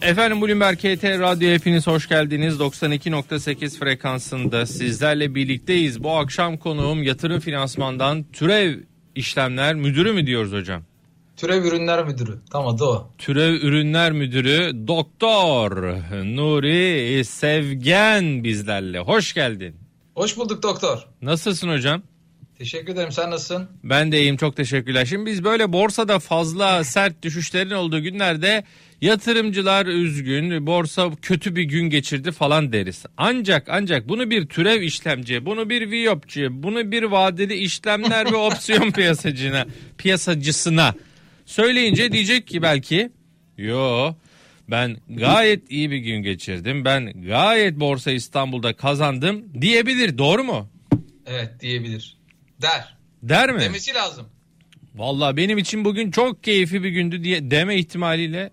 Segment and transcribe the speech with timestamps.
[0.00, 2.54] Efendim Bloomberg KT Radyo hepiniz hoş geldiniz.
[2.56, 6.04] 92.8 frekansında sizlerle birlikteyiz.
[6.04, 8.78] Bu akşam konuğum yatırım finansmandan türev
[9.14, 10.82] işlemler müdürü mü diyoruz hocam?
[11.36, 12.38] Türev ürünler müdürü.
[12.52, 13.10] Tam adı o.
[13.18, 15.72] Türev ürünler müdürü Doktor
[16.24, 18.98] Nuri Sevgen bizlerle.
[18.98, 19.76] Hoş geldin.
[20.14, 21.06] Hoş bulduk doktor.
[21.22, 22.02] Nasılsın hocam?
[22.58, 23.12] Teşekkür ederim.
[23.12, 23.68] Sen nasılsın?
[23.84, 25.04] Ben de iyiyim çok teşekkürler.
[25.04, 28.64] Şimdi biz böyle borsada fazla sert düşüşlerin olduğu günlerde
[29.02, 33.04] yatırımcılar üzgün, borsa kötü bir gün geçirdi falan deriz.
[33.16, 38.90] Ancak ancak bunu bir türev işlemci, bunu bir viyopçu, bunu bir vadeli işlemler ve opsiyon
[38.90, 39.66] piyasacına,
[39.98, 40.94] piyasacısına
[41.46, 43.12] söyleyince diyecek ki belki
[43.58, 44.14] yo
[44.70, 46.84] ben gayet iyi bir gün geçirdim.
[46.84, 50.18] Ben gayet borsa İstanbul'da kazandım diyebilir.
[50.18, 50.68] Doğru mu?
[51.26, 52.16] Evet diyebilir.
[52.62, 52.96] Der.
[53.22, 53.60] Der mi?
[53.60, 54.26] Demesi lazım.
[54.94, 58.50] Vallahi benim için bugün çok keyifli bir gündü diye deme ihtimaliyle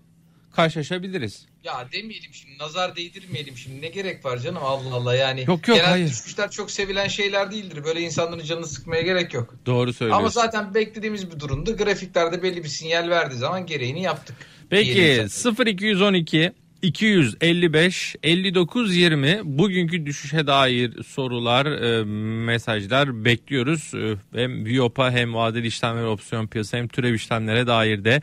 [0.52, 1.46] karşılaşabiliriz.
[1.64, 5.40] Ya demeyelim şimdi nazar değdirmeyelim şimdi ne gerek var canım Allah Allah yani.
[5.40, 6.08] Yok, yok, Genel hayır.
[6.08, 7.84] düşüşler çok sevilen şeyler değildir.
[7.84, 9.54] Böyle insanların canını sıkmaya gerek yok.
[9.66, 10.20] Doğru söylüyorsun.
[10.20, 11.76] Ama zaten beklediğimiz bir durumdu.
[11.76, 14.36] Grafiklerde belli bir sinyal verdiği zaman gereğini yaptık.
[14.70, 15.66] Peki Diyelim zaten.
[15.66, 22.04] 0212 255 59 20 bugünkü düşüşe dair sorular, e,
[22.44, 23.94] mesajlar bekliyoruz.
[23.94, 28.22] E, hem Viyop'a hem vadeli işlemler opsiyon piyasa hem türev işlemlere dair de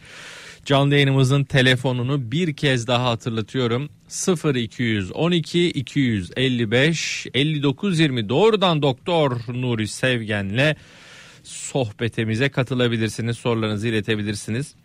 [0.67, 3.89] canlı yayınımızın telefonunu bir kez daha hatırlatıyorum.
[4.55, 10.75] 0212 255 59 20 doğrudan Doktor Nuri Sevgen'le
[11.43, 13.37] sohbetimize katılabilirsiniz.
[13.37, 14.75] Sorularınızı iletebilirsiniz.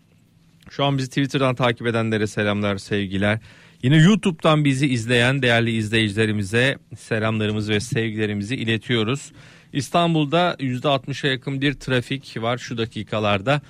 [0.69, 3.39] Şu an bizi Twitter'dan takip edenlere selamlar, sevgiler.
[3.83, 9.31] Yine YouTube'dan bizi izleyen değerli izleyicilerimize selamlarımızı ve sevgilerimizi iletiyoruz.
[9.73, 13.61] İstanbul'da %60'a yakın bir trafik var şu dakikalarda.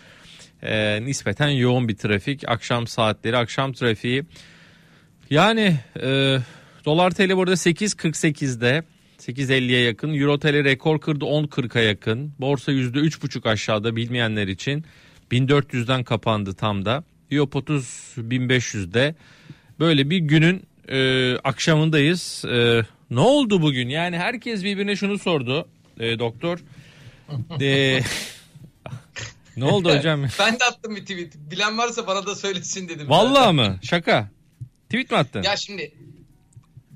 [0.64, 2.50] Ee, nispeten yoğun bir trafik.
[2.50, 4.24] Akşam saatleri, akşam trafiği.
[5.30, 6.38] Yani e,
[6.86, 8.84] dolar TL burada 8.48'de
[9.20, 10.14] 8.50'ye yakın.
[10.14, 12.34] Euro TL rekor kırdı 10.40'a yakın.
[12.40, 14.86] Borsa %3.5 aşağıda bilmeyenler için.
[15.32, 17.04] 1400'den kapandı tam da.
[17.32, 17.86] Yop 30
[18.18, 19.16] 1500'de.
[19.80, 22.46] Böyle bir günün e, akşamındayız.
[22.46, 23.90] E, ne oldu bugün?
[23.90, 25.68] Yani herkes birbirine şunu sordu.
[26.00, 26.60] E, doktor.
[27.62, 28.00] E,
[29.58, 30.26] ne oldu hocam?
[30.40, 31.36] Ben de attım bir tweet.
[31.36, 33.10] Bilen varsa bana da söylesin dedim.
[33.10, 33.80] Vallahi mı?
[33.82, 34.30] Şaka.
[34.90, 35.44] Tweet mi attın?
[35.44, 35.94] Ya şimdi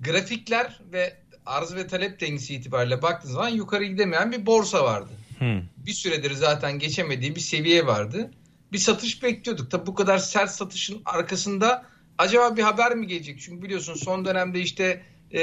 [0.01, 5.12] grafikler ve arz ve talep dengesi itibariyle baktığınız zaman yukarı gidemeyen bir borsa vardı.
[5.40, 5.62] Hı.
[5.78, 8.31] Bir süredir zaten geçemediği bir seviye vardı.
[8.72, 9.72] Bir satış bekliyorduk.
[9.72, 11.85] Tabi bu kadar sert satışın arkasında
[12.18, 13.39] acaba bir haber mi gelecek?
[13.41, 15.01] Çünkü biliyorsun son dönemde işte
[15.34, 15.41] e,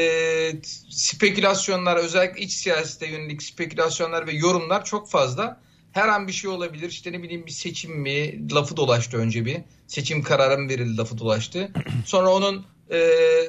[0.91, 5.61] spekülasyonlar özellikle iç siyasete yönelik spekülasyonlar ve yorumlar çok fazla.
[5.95, 6.89] Her an bir şey olabilir.
[6.89, 9.57] İşte ne bileyim bir seçim mi lafı dolaştı önce bir.
[9.87, 11.71] Seçim kararı mı verildi lafı dolaştı.
[12.07, 12.99] Sonra onun e,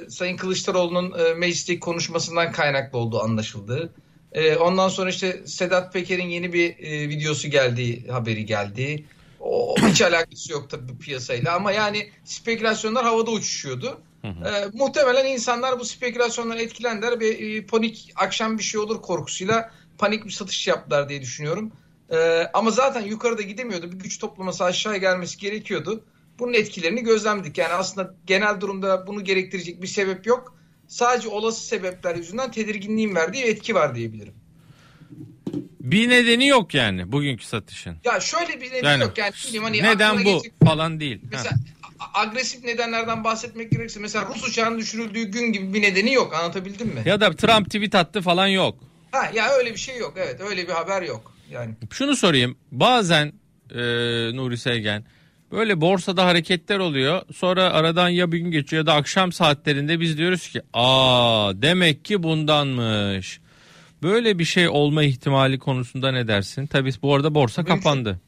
[0.09, 3.93] Sayın Kılıçdaroğlu'nun e, meclisteki konuşmasından kaynaklı olduğu anlaşıldı.
[4.31, 9.05] E, ondan sonra işte Sedat Peker'in yeni bir e, videosu geldiği haberi geldi.
[9.39, 14.01] O hiç alakası yok tabii piyasayla ama yani spekülasyonlar havada uçuşuyordu.
[14.23, 14.29] E,
[14.73, 20.31] muhtemelen insanlar bu spekülasyondan etkilendiler ve e, panik akşam bir şey olur korkusuyla panik bir
[20.31, 21.71] satış yaptılar diye düşünüyorum.
[22.11, 23.91] E, ama zaten yukarıda gidemiyordu.
[23.91, 26.03] Bir güç toplaması aşağıya gelmesi gerekiyordu.
[26.39, 27.57] Bunun etkilerini gözlemledik.
[27.57, 30.55] Yani aslında genel durumda bunu gerektirecek bir sebep yok.
[30.87, 34.33] Sadece olası sebepler yüzünden tedirginliğin verdiği etki var diyebilirim.
[35.79, 37.97] Bir nedeni yok yani bugünkü satışın.
[38.03, 39.17] Ya şöyle bir nedeni Yani, yok.
[39.17, 41.21] Yani bileyim hani neden bu gelecek- falan değil.
[41.21, 41.27] Ha.
[41.31, 41.55] Mesela
[41.99, 46.33] a- agresif nedenlerden bahsetmek gerekirse mesela Rus uçağının düşürüldüğü gün gibi bir nedeni yok.
[46.33, 47.03] Anlatabildim mi?
[47.05, 48.77] Ya da Trump tweet attı falan yok.
[49.11, 50.13] Ha ya öyle bir şey yok.
[50.17, 51.34] Evet öyle bir haber yok.
[51.51, 52.55] Yani Şunu sorayım.
[52.71, 53.33] Bazen
[53.71, 53.77] e,
[54.35, 55.03] Nuri Sevgen
[55.51, 57.21] böyle borsada hareketler oluyor.
[57.35, 62.05] Sonra aradan ya bir gün geçiyor ya da akşam saatlerinde biz diyoruz ki aa demek
[62.05, 63.39] ki bundanmış.
[64.03, 66.67] Böyle bir şey olma ihtimali konusunda ne dersin?
[66.67, 67.75] Tabii bu arada borsa Mümkün.
[67.75, 68.19] kapandı.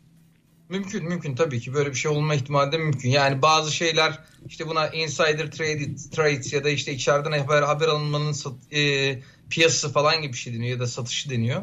[0.70, 3.10] Mümkün mümkün tabii ki böyle bir şey olma ihtimali de mümkün.
[3.10, 8.32] Yani bazı şeyler işte buna insider trade, trades ya da işte içeriden haber, haber alınmanın
[8.32, 9.20] sat- e,
[9.50, 11.62] piyasası falan gibi bir şey deniyor ya da satışı deniyor.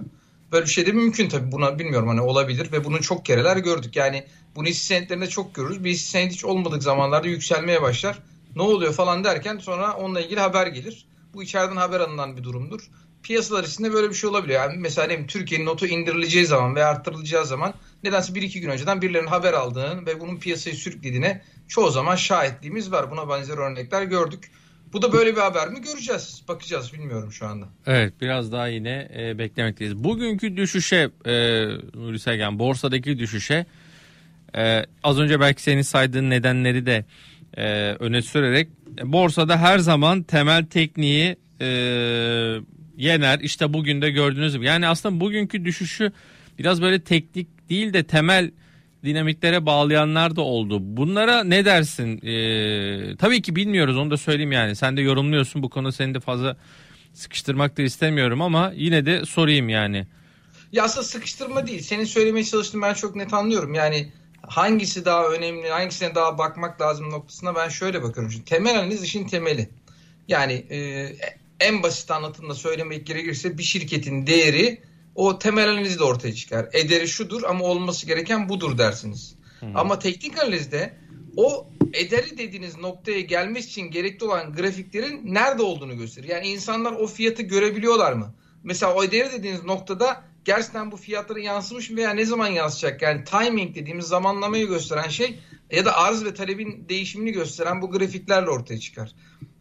[0.54, 3.96] Böyle bir şey de mümkün tabii buna bilmiyorum hani olabilir ve bunu çok kereler gördük.
[3.96, 4.24] Yani
[4.56, 5.84] bunu hisse senetlerinde çok görürüz.
[5.84, 8.18] Bir hisse senedi hiç olmadık zamanlarda yükselmeye başlar.
[8.56, 11.06] Ne oluyor falan derken sonra onunla ilgili haber gelir.
[11.34, 12.90] Bu içeriden haber alınan bir durumdur.
[13.22, 14.60] Piyasalar içinde böyle bir şey olabiliyor.
[14.60, 17.74] Yani mesela Türkiye'nin notu indirileceği zaman veya arttırılacağı zaman
[18.04, 22.92] nedense bir iki gün önceden birilerinin haber aldığını ve bunun piyasayı sürüklediğine çoğu zaman şahitliğimiz
[22.92, 23.10] var.
[23.10, 24.50] Buna benzer örnekler gördük.
[24.94, 26.42] Bu da böyle bir haber mi göreceğiz.
[26.48, 27.66] Bakacağız bilmiyorum şu anda.
[27.86, 29.96] Evet biraz daha yine e, beklemekteyiz.
[29.96, 31.32] Bugünkü düşüşe e,
[31.94, 33.66] Nuri Sevgen borsadaki düşüşe
[34.56, 37.04] e, az önce belki senin saydığın nedenleri de
[37.56, 37.64] e,
[37.98, 38.68] öne sürerek
[39.02, 41.66] borsada her zaman temel tekniği e,
[42.96, 43.40] yener.
[43.40, 44.66] İşte bugün de gördüğünüz gibi.
[44.66, 46.12] Yani aslında bugünkü düşüşü
[46.58, 48.50] biraz böyle teknik değil de temel
[49.04, 50.78] dinamiklere bağlayanlar da oldu.
[50.80, 52.26] Bunlara ne dersin?
[52.26, 54.76] Ee, tabii ki bilmiyoruz onu da söyleyeyim yani.
[54.76, 56.56] Sen de yorumluyorsun bu konu seni de fazla
[57.12, 60.06] sıkıştırmak da istemiyorum ama yine de sorayım yani.
[60.72, 61.80] Ya aslında sıkıştırma değil.
[61.80, 63.74] Senin söylemeye çalıştığını ben çok net anlıyorum.
[63.74, 64.12] Yani
[64.42, 68.32] hangisi daha önemli, hangisine daha bakmak lazım noktasına ben şöyle bakıyorum.
[68.32, 69.68] Şimdi temel analiz işin temeli.
[70.28, 71.08] Yani e,
[71.60, 74.82] en basit anlatımda söylemek gerekirse bir şirketin değeri
[75.14, 76.68] o temel analizde ortaya çıkar.
[76.72, 79.34] Ederi şudur ama olması gereken budur dersiniz.
[79.60, 79.76] Hmm.
[79.76, 80.96] Ama teknik analizde
[81.36, 86.28] o ederi dediğiniz noktaya gelmek için gerekli olan grafiklerin nerede olduğunu gösterir.
[86.28, 88.34] Yani insanlar o fiyatı görebiliyorlar mı?
[88.62, 93.02] Mesela o ederi dediğiniz noktada gerçekten bu fiyatlara yansımış mı veya ne zaman yansıyacak?
[93.02, 95.38] Yani timing dediğimiz zamanlamayı gösteren şey
[95.70, 99.12] ya da arz ve talebin değişimini gösteren bu grafiklerle ortaya çıkar.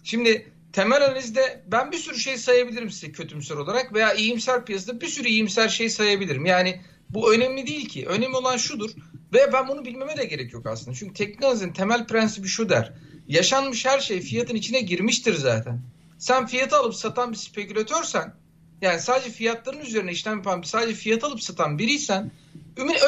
[0.04, 5.08] Şimdi temel analizde ben bir sürü şey sayabilirim size kötümser olarak veya iyimser piyasada bir
[5.08, 6.46] sürü iyimser şey sayabilirim.
[6.46, 8.06] Yani bu önemli değil ki.
[8.08, 8.92] Önemli olan şudur
[9.34, 10.98] ve ben bunu bilmeme de gerek yok aslında.
[10.98, 12.94] Çünkü teknik temel prensibi şu der.
[13.28, 15.82] Yaşanmış her şey fiyatın içine girmiştir zaten.
[16.18, 18.34] Sen fiyatı alıp satan bir spekülatörsen
[18.82, 22.32] yani sadece fiyatların üzerine işlem yapan sadece fiyat alıp satan biriysen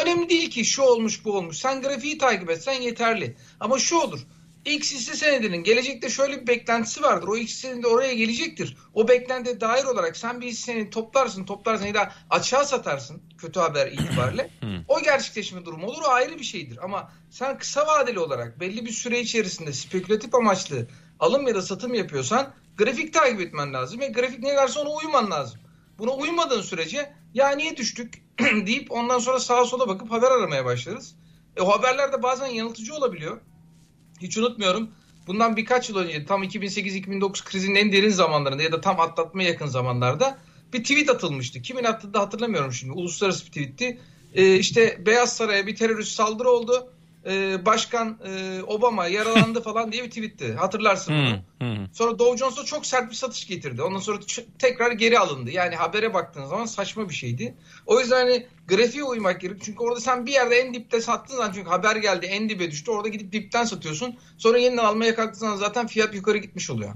[0.02, 1.58] önemli değil ki şu olmuş bu olmuş.
[1.58, 3.36] Sen grafiği takip etsen yeterli.
[3.60, 4.20] Ama şu olur.
[4.66, 7.28] X hisse senedinin gelecekte şöyle bir beklentisi vardır.
[7.28, 8.78] O X senedi oraya gelecektir.
[8.94, 13.60] O beklentiye dair olarak sen bir hisse senedi toplarsın, toplarsın ya da açığa satarsın kötü
[13.60, 14.50] haber itibariyle.
[14.88, 16.02] o gerçekleşme durumu olur.
[16.08, 16.80] O ayrı bir şeydir.
[16.84, 20.88] Ama sen kısa vadeli olarak belli bir süre içerisinde spekülatif amaçlı
[21.20, 24.00] alım ya da satım yapıyorsan grafik takip etmen lazım.
[24.00, 25.60] Ve grafik ne derse ona uyman lazım.
[25.98, 31.16] Buna uymadığın sürece ya niye düştük deyip ondan sonra sağa sola bakıp haber aramaya başlarız.
[31.58, 33.42] E, o haberler de bazen yanıltıcı olabiliyor.
[34.22, 34.90] Hiç unutmuyorum.
[35.28, 39.68] Bundan birkaç yıl önce tam 2008-2009 krizinin en derin zamanlarında ya da tam atlatmaya yakın
[39.68, 40.38] zamanlarda
[40.74, 41.62] bir tweet atılmıştı.
[41.62, 42.94] Kimin attığı da hatırlamıyorum şimdi.
[42.94, 44.00] Uluslararası bir tweetti.
[44.34, 46.92] Ee, işte Beyaz Saray'a bir terörist saldırı oldu
[47.26, 50.54] e, Başkan e, Obama yaralandı falan diye bir tweetti.
[50.54, 51.42] Hatırlarsın bunu.
[51.94, 53.82] Sonra Dow Jones'a çok sert bir satış getirdi.
[53.82, 54.20] Ondan sonra
[54.60, 55.52] tekrar geri alındı.
[55.52, 57.56] Yani habere baktığın zaman saçma bir şeydi.
[57.86, 59.58] O yüzden hani grafiğe uymak gerek.
[59.64, 62.92] Çünkü orada sen bir yerde en dipte sattığın zaman çünkü haber geldi en dibe düştü.
[62.92, 64.16] Orada gidip dipten satıyorsun.
[64.38, 66.94] Sonra yeniden almaya kalktığın zaman zaten fiyat yukarı gitmiş oluyor.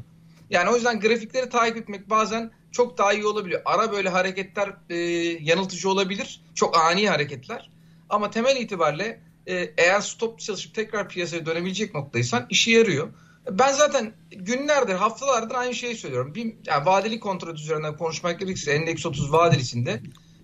[0.49, 3.61] Yani o yüzden grafikleri takip etmek bazen çok daha iyi olabiliyor.
[3.65, 4.95] Ara böyle hareketler e,
[5.41, 6.41] yanıltıcı olabilir.
[6.55, 7.69] Çok ani hareketler.
[8.09, 13.13] Ama temel itibariyle eğer stop çalışıp tekrar piyasaya dönebilecek noktaysan işe yarıyor.
[13.51, 16.35] Ben zaten günlerdir, haftalardır aynı şeyi söylüyorum.
[16.35, 20.01] Bir, yani vadeli kontrat üzerinden konuşmak gerekirse endeks 30 vadelisinde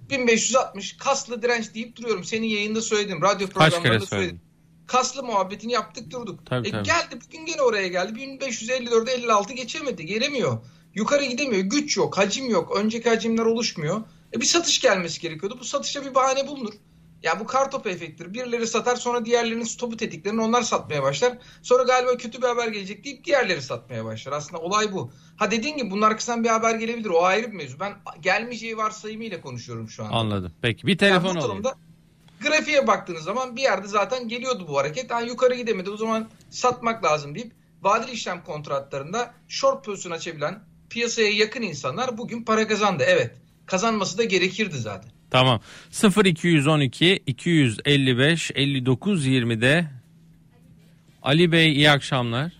[0.09, 2.23] 1560 kaslı direnç deyip duruyorum.
[2.23, 4.41] Senin yayında söyledim, radyo programlarında söyledim.
[4.87, 6.45] Kaslı muhabbetini yaptık durduk.
[6.45, 6.83] Tabii, e, tabii.
[6.83, 8.15] Geldi bugün gene oraya geldi.
[8.15, 10.05] 1554 56 geçemedi.
[10.05, 10.57] Gelemiyor.
[10.95, 11.63] Yukarı gidemiyor.
[11.63, 12.77] Güç yok, hacim yok.
[12.77, 14.01] Önceki hacimler oluşmuyor.
[14.35, 15.57] E, bir satış gelmesi gerekiyordu.
[15.59, 16.73] Bu satışa bir bahane bulunur.
[17.25, 18.33] Ya bu kartopu efektidir.
[18.33, 21.37] Birileri satar sonra diğerlerinin stopu tetiklerini onlar satmaya başlar.
[21.61, 24.31] Sonra galiba kötü bir haber gelecek deyip diğerleri satmaya başlar.
[24.31, 25.11] Aslında olay bu.
[25.37, 27.09] Ha dediğin gibi bunun arkasından bir haber gelebilir.
[27.09, 27.79] O ayrı bir mevzu.
[27.79, 30.15] Ben gelmeyeceği varsayımıyla konuşuyorum şu anda.
[30.15, 30.51] Anladım.
[30.61, 31.63] Peki bir telefon yani alayım.
[32.41, 35.11] Grafiğe baktığınız zaman bir yerde zaten geliyordu bu hareket.
[35.11, 37.51] Yani yukarı gidemedi o zaman satmak lazım deyip
[37.81, 43.03] vadeli işlem kontratlarında short pozisyon açabilen piyasaya yakın insanlar bugün para kazandı.
[43.07, 43.35] Evet
[43.65, 45.14] kazanması da gerekirdi zaten.
[45.35, 45.59] Tamam.
[46.25, 49.85] 0212 255 59 20'de
[51.21, 52.51] Ali Bey iyi akşamlar.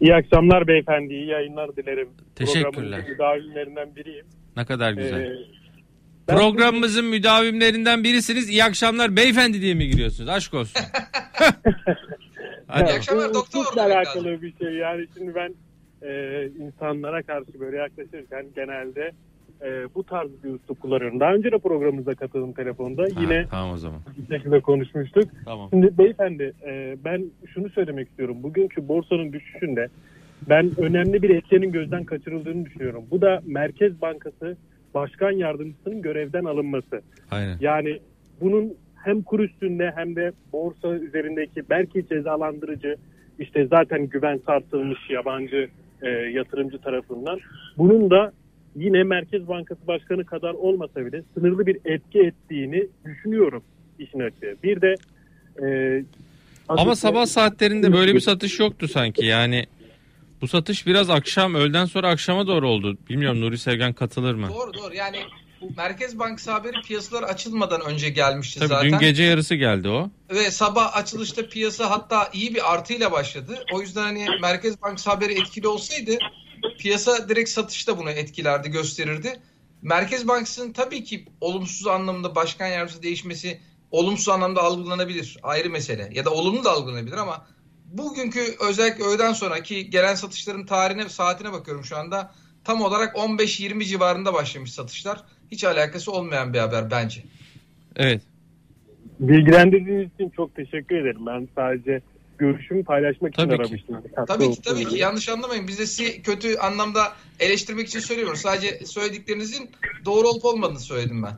[0.00, 1.14] İyi akşamlar beyefendi.
[1.14, 2.08] İyi yayınlar dilerim.
[2.34, 3.04] Teşekkürler.
[3.08, 4.26] müdavimlerinden biriyim.
[4.56, 5.20] Ne kadar güzel.
[5.20, 5.36] Ee,
[6.26, 7.10] Programımızın ben...
[7.10, 8.48] müdavimlerinden birisiniz.
[8.48, 10.28] İyi akşamlar beyefendi diye mi giriyorsunuz?
[10.28, 10.82] Aşk olsun.
[12.66, 12.90] Hadi.
[12.90, 13.76] İyi akşamlar doktor.
[13.76, 14.72] alakalı bir şey.
[14.74, 15.54] Yani şimdi ben
[16.02, 19.12] e, insanlara karşı böyle yaklaşırken genelde
[19.62, 21.20] e, bu tarz bir üslup kullanıyorum.
[21.20, 23.02] Daha önce de programımıza katıldım telefonda.
[23.02, 24.00] Ha, Yine tamam o zaman.
[24.18, 25.24] bir şekilde konuşmuştuk.
[25.44, 25.68] Tamam.
[25.70, 28.42] Şimdi beyefendi e, ben şunu söylemek istiyorum.
[28.42, 29.88] Bugünkü borsanın düşüşünde
[30.48, 33.04] ben önemli bir etkenin gözden kaçırıldığını düşünüyorum.
[33.10, 34.56] Bu da Merkez Bankası
[34.94, 37.00] Başkan Yardımcısının görevden alınması.
[37.30, 37.56] Aynen.
[37.60, 37.98] Yani
[38.40, 42.96] bunun hem kur üstünde hem de borsa üzerindeki belki cezalandırıcı
[43.38, 45.68] işte zaten güven sarsılmış yabancı
[46.02, 47.38] e, yatırımcı tarafından
[47.78, 48.32] bunun da
[48.76, 53.62] yine Merkez Bankası Başkanı kadar olmasa bile sınırlı bir etki ettiğini düşünüyorum
[53.98, 54.56] işin açığı.
[54.62, 54.94] Bir de
[55.62, 56.04] e,
[56.68, 59.66] ama sabah saatlerinde böyle bir satış yoktu sanki yani
[60.40, 62.98] bu satış biraz akşam öğleden sonra akşama doğru oldu.
[63.10, 64.48] Bilmiyorum Nuri Sevgen katılır mı?
[64.54, 65.18] Doğru doğru yani
[65.60, 68.92] bu Merkez Bankası haberi piyasalar açılmadan önce gelmişti Tabii zaten.
[68.92, 70.10] dün gece yarısı geldi o.
[70.30, 73.64] Ve sabah açılışta piyasa hatta iyi bir artıyla başladı.
[73.72, 76.18] O yüzden hani Merkez Bankası haberi etkili olsaydı
[76.78, 79.40] piyasa direkt satışta bunu etkilerdi, gösterirdi.
[79.82, 83.60] Merkez Bankası'nın tabii ki olumsuz anlamda başkan yardımcısı değişmesi
[83.90, 85.38] olumsuz anlamda algılanabilir.
[85.42, 86.10] Ayrı mesele.
[86.12, 87.46] Ya da olumlu da algılanabilir ama
[87.84, 92.34] bugünkü özellikle öğleden sonraki gelen satışların tarihine saatine bakıyorum şu anda.
[92.64, 95.24] Tam olarak 15-20 civarında başlamış satışlar.
[95.50, 97.22] Hiç alakası olmayan bir haber bence.
[97.96, 98.22] Evet.
[99.20, 101.26] Bilgilendirdiğiniz için çok teşekkür ederim.
[101.26, 102.00] Ben sadece
[102.38, 103.62] görüşümü paylaşmak için Tabii ki.
[103.62, 104.02] aramıştım.
[104.28, 105.68] Tabii ki tabii ki yanlış anlamayın.
[105.68, 107.00] Biz de sizi kötü anlamda
[107.40, 108.40] eleştirmek için söylemiyoruz.
[108.40, 109.70] Sadece söylediklerinizin
[110.04, 111.34] doğru olup olmadığını söyledim ben.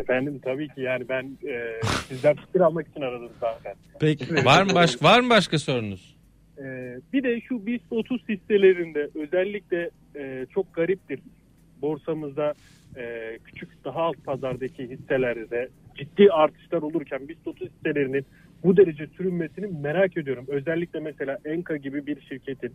[0.00, 3.74] Efendim tabii ki yani ben e, sizden fikir almak için aradım zaten.
[4.00, 4.44] Peki.
[4.44, 6.16] var mı başka var mı başka sorunuz?
[6.58, 6.62] E,
[7.12, 11.20] bir de şu BIST 30 hisselerinde özellikle e, çok gariptir.
[11.82, 12.54] Borsamızda
[12.96, 18.26] e, küçük daha alt pazardaki hisselerde ciddi artışlar olurken BIST 30 hisselerinin
[18.64, 20.44] bu derece sürünmesini merak ediyorum.
[20.48, 22.72] Özellikle mesela Enka gibi bir şirketin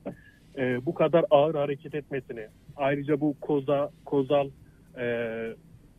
[0.57, 4.49] e, bu kadar ağır hareket etmesini, ayrıca bu koza kozal
[4.99, 5.05] e,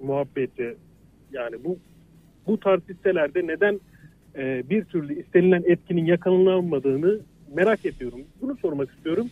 [0.03, 0.77] muhabbeti
[1.33, 1.79] yani bu
[2.47, 3.81] bu tarz hisselerde neden
[4.37, 7.21] e, bir türlü istenilen etkinin yakalanmadığını
[7.55, 8.21] merak ediyorum.
[8.43, 9.31] Bunu sormak istiyorum.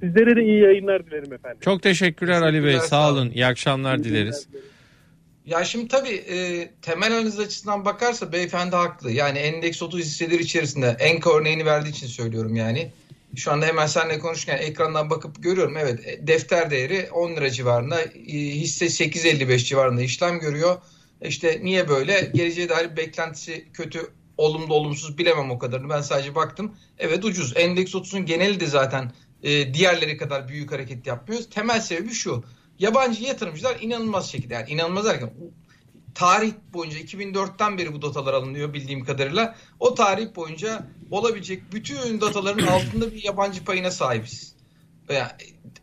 [0.00, 1.58] Sizlere de iyi yayınlar dilerim efendim.
[1.60, 2.60] Çok teşekkürler Ali Bey.
[2.62, 3.18] Teşekkürler, Sağ sağ olun.
[3.18, 3.30] olun.
[3.30, 4.48] İyi akşamlar dileriz.
[5.46, 9.12] Ya şimdi tabii e, temel analiz açısından bakarsa beyefendi haklı.
[9.12, 12.92] Yani endeks 30 hisseleri içerisinde Enka örneğini verdiği için söylüyorum yani.
[13.36, 15.76] Şu anda hemen seninle konuşurken ekrandan bakıp görüyorum.
[15.76, 18.02] Evet e, defter değeri 10 lira civarında.
[18.02, 20.78] e, hisse 8.55 civarında işlem görüyor.
[21.22, 22.30] İşte niye böyle?
[22.34, 25.88] Geleceğe dair beklentisi kötü, olumlu olumsuz bilemem o kadarını.
[25.88, 26.76] Ben sadece baktım.
[26.98, 27.52] Evet ucuz.
[27.56, 29.12] Endeks 30'un geneli de zaten
[29.42, 31.42] e, diğerleri kadar büyük hareket yapmıyor.
[31.42, 32.44] Temel sebebi şu.
[32.78, 35.32] Yabancı yatırımcılar inanılmaz şekilde yani inanılmaz derken
[36.14, 39.56] tarih boyunca 2004'ten beri bu datalar alınıyor bildiğim kadarıyla.
[39.80, 44.56] O tarih boyunca olabilecek bütün dataların altında bir yabancı payına sahibiz.
[45.08, 45.30] Yani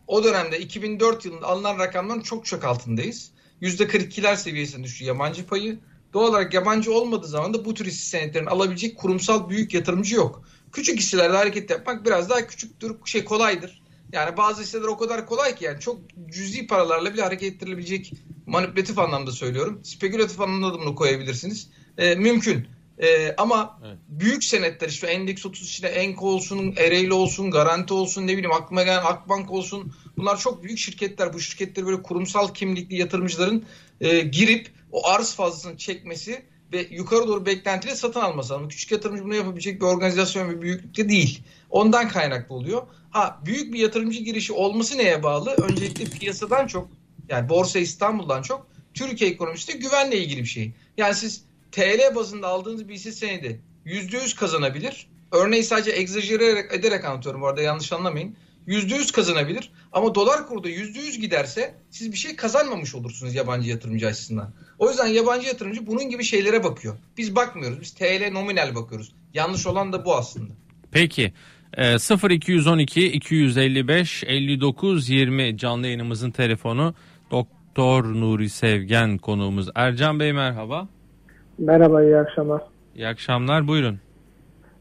[0.08, 3.32] o dönemde 2004 yılında alınan rakamların çok çok altındayız.
[3.62, 5.80] %42'ler seviyesine düştü yabancı payı.
[6.14, 10.44] Doğal olarak yabancı olmadığı zaman da bu tür hisse senetlerini alabilecek kurumsal büyük yatırımcı yok.
[10.72, 13.83] Küçük hisselerde hareket yapmak biraz daha küçüktür, şey kolaydır.
[14.14, 15.98] Yani bazı hisseler o kadar kolay ki yani çok
[16.30, 18.14] cüzi paralarla bile hareket ettirilebilecek
[18.46, 19.82] manipülatif anlamda söylüyorum.
[19.84, 21.70] Spekülatif anlamda da bunu koyabilirsiniz.
[21.98, 22.68] Ee, mümkün.
[22.98, 23.98] Ee, ama Evet.
[24.08, 28.84] büyük senetler işte endeks 30 içinde Enko olsun, Ereğli olsun, Garanti olsun ne bileyim aklıma
[28.84, 29.94] gelen Akbank olsun.
[30.18, 31.34] Bunlar çok büyük şirketler.
[31.34, 33.66] Bu şirketleri böyle kurumsal kimlikli yatırımcıların
[34.02, 38.56] e, girip o arz fazlasını çekmesi ve yukarı doğru beklentiyle satın alması.
[38.56, 41.44] Ama küçük yatırımcı bunu yapabilecek bir organizasyon ve büyüklükte değil.
[41.70, 42.82] Ondan kaynaklı oluyor.
[43.14, 45.52] Ha büyük bir yatırımcı girişi olması neye bağlı?
[45.52, 46.90] Öncelikle piyasadan çok
[47.30, 50.72] yani Borsa İstanbul'dan çok Türkiye ekonomisinde güvenle ilgili bir şey.
[50.98, 55.08] Yani siz TL bazında aldığınız bir hisse senedi %100 kazanabilir.
[55.32, 58.36] Örneği sadece egzajere ederek, anlatıyorum bu arada yanlış anlamayın.
[58.68, 64.08] %100 kazanabilir ama dolar kuru da %100 giderse siz bir şey kazanmamış olursunuz yabancı yatırımcı
[64.08, 64.54] açısından.
[64.80, 66.98] O yüzden yabancı yatırımcı bunun gibi şeylere bakıyor.
[67.18, 67.82] Biz bakmıyoruz.
[67.82, 69.16] Biz TL nominal bakıyoruz.
[69.34, 70.54] Yanlış olan da bu aslında.
[70.92, 71.34] Peki.
[71.78, 71.98] E,
[72.30, 76.94] 0212 255 59 20 canlı yayınımızın telefonu.
[77.32, 79.70] Doktor Nuri Sevgen konuğumuz.
[79.76, 80.88] Ercan Bey merhaba.
[81.58, 82.62] Merhaba, iyi akşamlar.
[82.96, 83.68] İyi akşamlar.
[83.68, 84.00] Buyurun.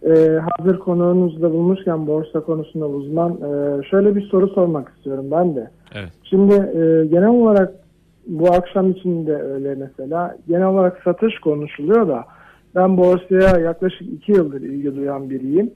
[0.03, 5.71] Ee, hazır konuğunuzda bulmuşken borsa konusunda uzman, e, şöyle bir soru sormak istiyorum ben de.
[5.95, 6.13] Evet.
[6.31, 7.73] Şimdi e, genel olarak
[8.27, 12.25] bu akşam için de öyle mesela, genel olarak satış konuşuluyor da
[12.75, 15.71] ben borsaya yaklaşık iki yıldır ilgi duyan biriyim.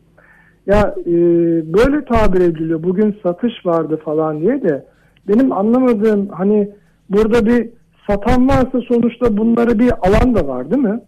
[0.66, 1.12] Ya e,
[1.72, 4.86] böyle tabir ediliyor, bugün satış vardı falan diye de
[5.28, 6.70] benim anlamadığım hani
[7.10, 7.68] burada bir
[8.06, 11.00] satan varsa sonuçta bunları bir alan da var değil mi?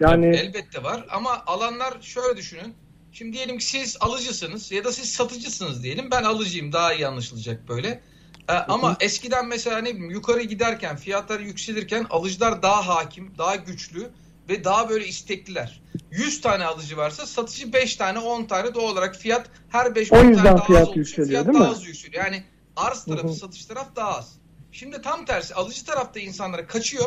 [0.00, 2.74] Yani Elbette var ama alanlar şöyle düşünün.
[3.12, 6.08] Şimdi diyelim ki siz alıcısınız ya da siz satıcısınız diyelim.
[6.10, 8.00] Ben alıcıyım daha iyi anlaşılacak böyle.
[8.48, 14.10] Ee, ama eskiden mesela ne bileyim yukarı giderken fiyatlar yükselirken alıcılar daha hakim, daha güçlü
[14.48, 15.82] ve daha böyle istekliler.
[16.10, 20.14] 100 tane alıcı varsa satıcı 5 tane 10 tane doğal olarak fiyat her 5 O
[20.14, 21.70] tane daha fiyat az yükseliyor, fiyat değil daha mi?
[21.70, 22.24] az yükseliyor.
[22.24, 22.42] Yani
[22.76, 23.34] arz tarafı Hı hı.
[23.34, 24.32] satış taraf daha az.
[24.72, 27.04] Şimdi tam tersi alıcı tarafta insanlara kaçıyor.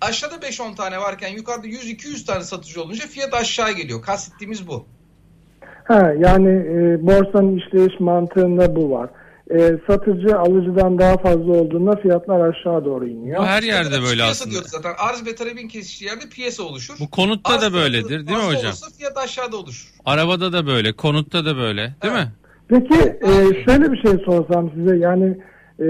[0.00, 4.02] Aşağıda 5-10 tane varken yukarıda 100-200 tane satıcı olunca fiyat aşağı geliyor.
[4.02, 4.86] Kastettiğimiz bu.
[5.84, 9.10] Ha, yani e, borsanın işleyiş mantığında bu var.
[9.50, 13.40] E, satıcı alıcıdan daha fazla olduğunda fiyatlar aşağı doğru iniyor.
[13.42, 14.56] Bu her yerde böyle aslında.
[14.64, 14.90] zaten.
[14.98, 16.94] Arz ve talebin kesiştiği yerde piyasa oluşur.
[17.00, 18.64] Bu konutta Arz da böyledir değil mi hocam?
[18.64, 19.88] olursa fiyat aşağıda oluşur.
[20.04, 22.14] Arabada da böyle, konutta da böyle değil Evet.
[22.14, 22.32] mi?
[22.68, 23.30] Peki e,
[23.64, 25.38] şöyle bir şey sorsam size yani
[25.80, 25.86] e,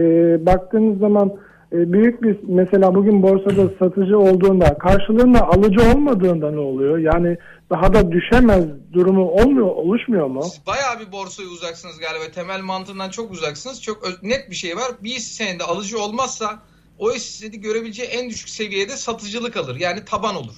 [0.47, 1.33] baktığınız zaman
[1.73, 6.99] e, büyük bir mesela bugün borsada satıcı olduğunda karşılığında alıcı olmadığında ne oluyor?
[6.99, 7.37] Yani
[7.71, 10.43] daha da düşemez durumu olmuyor oluşmuyor mu?
[10.43, 12.33] Siz bayağı bir borsaya uzaksınız galiba.
[12.35, 13.83] Temel mantığından çok uzaksınız.
[13.83, 14.93] Çok net bir şey var.
[15.03, 16.59] Bir senedi alıcı olmazsa
[16.99, 19.77] o hissedi görebileceği en düşük seviyede satıcılık alır.
[19.77, 20.55] Yani taban olur.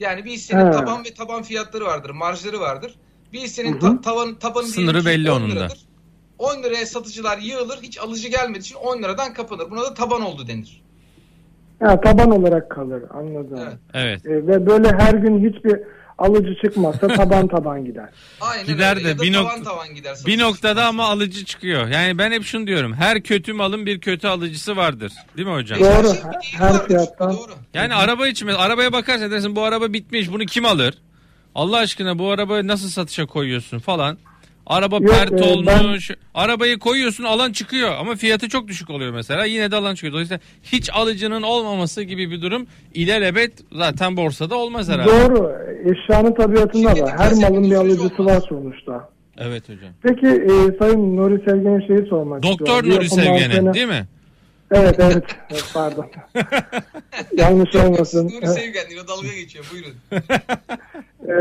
[0.00, 0.70] Yani bir hissenin He.
[0.70, 2.94] taban ve taban fiyatları vardır, marjları vardır.
[3.32, 5.54] Bir hissenin ta- tavan, tabanı Sınırı belli 10 onun da.
[5.54, 5.78] liradır.
[6.38, 7.78] 10 liraya satıcılar yığılır.
[7.82, 9.70] Hiç alıcı gelmediği için 10 liradan kapanır.
[9.70, 10.82] Buna da taban oldu denir.
[11.82, 13.58] Ha, taban olarak kalır anladım.
[13.62, 13.78] Evet.
[13.94, 14.26] Evet.
[14.26, 15.80] E, ve böyle her gün hiçbir
[16.18, 18.08] alıcı çıkmazsa taban taban gider.
[18.40, 19.04] Aynen Gider öyle.
[19.04, 20.16] de Ya bir tavan nokta- tavan gider.
[20.26, 20.86] Bir noktada çıkmaz.
[20.88, 21.88] ama alıcı çıkıyor.
[21.88, 22.92] Yani ben hep şunu diyorum.
[22.94, 25.12] Her kötü malın bir kötü alıcısı vardır.
[25.36, 25.80] Değil mi hocam?
[25.80, 25.88] Doğru.
[25.88, 26.02] Her
[26.42, 26.86] şey Her değeri vardır.
[26.88, 27.32] fiyattan.
[27.36, 27.52] Doğru.
[27.74, 30.32] Yani araba için arabaya bakarsan dersin bu araba bitmiş.
[30.32, 30.94] Bunu kim alır?
[31.54, 34.18] Allah aşkına bu arabayı nasıl satışa koyuyorsun falan.
[34.66, 36.10] Araba Yok, pert e, olmuş.
[36.34, 39.44] Arabayı koyuyorsun alan çıkıyor ama fiyatı çok düşük oluyor mesela.
[39.44, 40.12] Yine de alan çıkıyor.
[40.12, 45.10] Dolayısıyla hiç alıcının olmaması gibi bir durum ilelebet zaten borsada olmaz herhalde.
[45.10, 45.52] Doğru.
[45.84, 47.18] Eşyanın tabiatında Şimdi var.
[47.18, 48.36] Her malın bir alıcısı olmaz.
[48.36, 49.08] var sonuçta.
[49.38, 49.90] Evet hocam.
[50.02, 52.88] Peki e, Sayın Nuri Sevgen'e şeyi sormak Doktor istiyorum.
[52.90, 54.06] Nuri Yapım Sevgen'e mantığını- değil mi?
[54.70, 55.24] Evet evet.
[55.50, 56.06] Evet, Pardon.
[57.36, 58.26] Yanlış olmasın.
[58.26, 59.64] Nuri Sevgen diyor dalga geçiyor.
[59.72, 59.92] Buyurun.
[61.28, 61.32] Ee,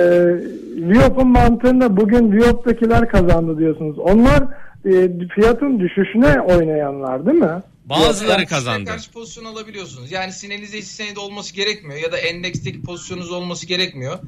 [0.90, 4.00] Viop'un mantığında bugün Viop'takiler kazandı diyorsunuz.
[4.00, 4.44] Onlar
[4.86, 7.62] e, fiyatın düşüşüne oynayanlar değil mi?
[7.86, 8.90] Bazıları kazandı.
[8.90, 10.12] karşı pozisyon alabiliyorsunuz.
[10.12, 14.20] Yani sinelize hisse senedi olması gerekmiyor ya da endeksteki pozisyonunuz olması gerekmiyor.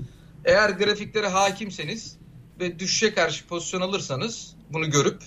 [0.46, 2.18] Eğer grafiklere hakimseniz
[2.60, 5.18] ve düşüşe karşı pozisyon alırsanız bunu görüp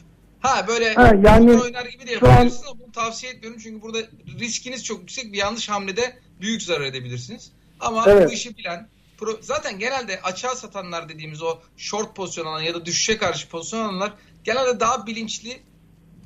[0.40, 3.98] ha böyle Ha, yani oynar gibi de an- yapabilirsiniz ama bunu tavsiye etmiyorum çünkü burada
[4.40, 6.02] riskiniz çok yüksek bir yanlış hamlede
[6.40, 7.50] büyük zarar edebilirsiniz.
[7.80, 8.28] Ama Evet.
[8.28, 12.86] bu işi bilen pro- zaten genelde açığa satanlar dediğimiz o short pozisyon alan ya da
[12.86, 14.12] düşüşe karşı pozisyon alanlar
[14.44, 15.56] genelde daha bilinçli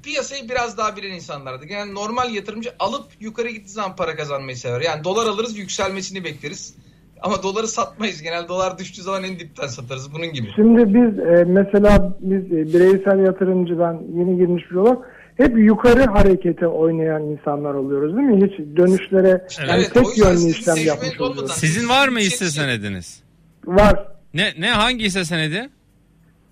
[0.02, 1.66] piyasayı biraz daha bilen insanlardı.
[1.68, 4.80] Yani normal yatırımcı alıp yukarı gittiği zaman para kazanmayı sever.
[4.80, 6.74] Yani dolar alırız yükselmesini bekleriz.
[7.22, 8.22] Ama doları satmayız.
[8.22, 10.14] Genel dolar düştüğü zaman en dipten satarız.
[10.14, 10.48] Bunun gibi.
[10.56, 14.98] Şimdi biz e, mesela biz e, bireysel yatırımcıdan yeni girmiş bir olarak
[15.36, 18.46] hep yukarı harekete oynayan insanlar oluyoruz değil mi?
[18.46, 21.52] Hiç dönüşlere yani Evet, o tek yönlü işlem yapmış oluyoruz.
[21.52, 23.22] Sizin var mı hisse senediniz?
[23.66, 24.06] Var.
[24.34, 25.68] Ne ne hangi hisse senedi?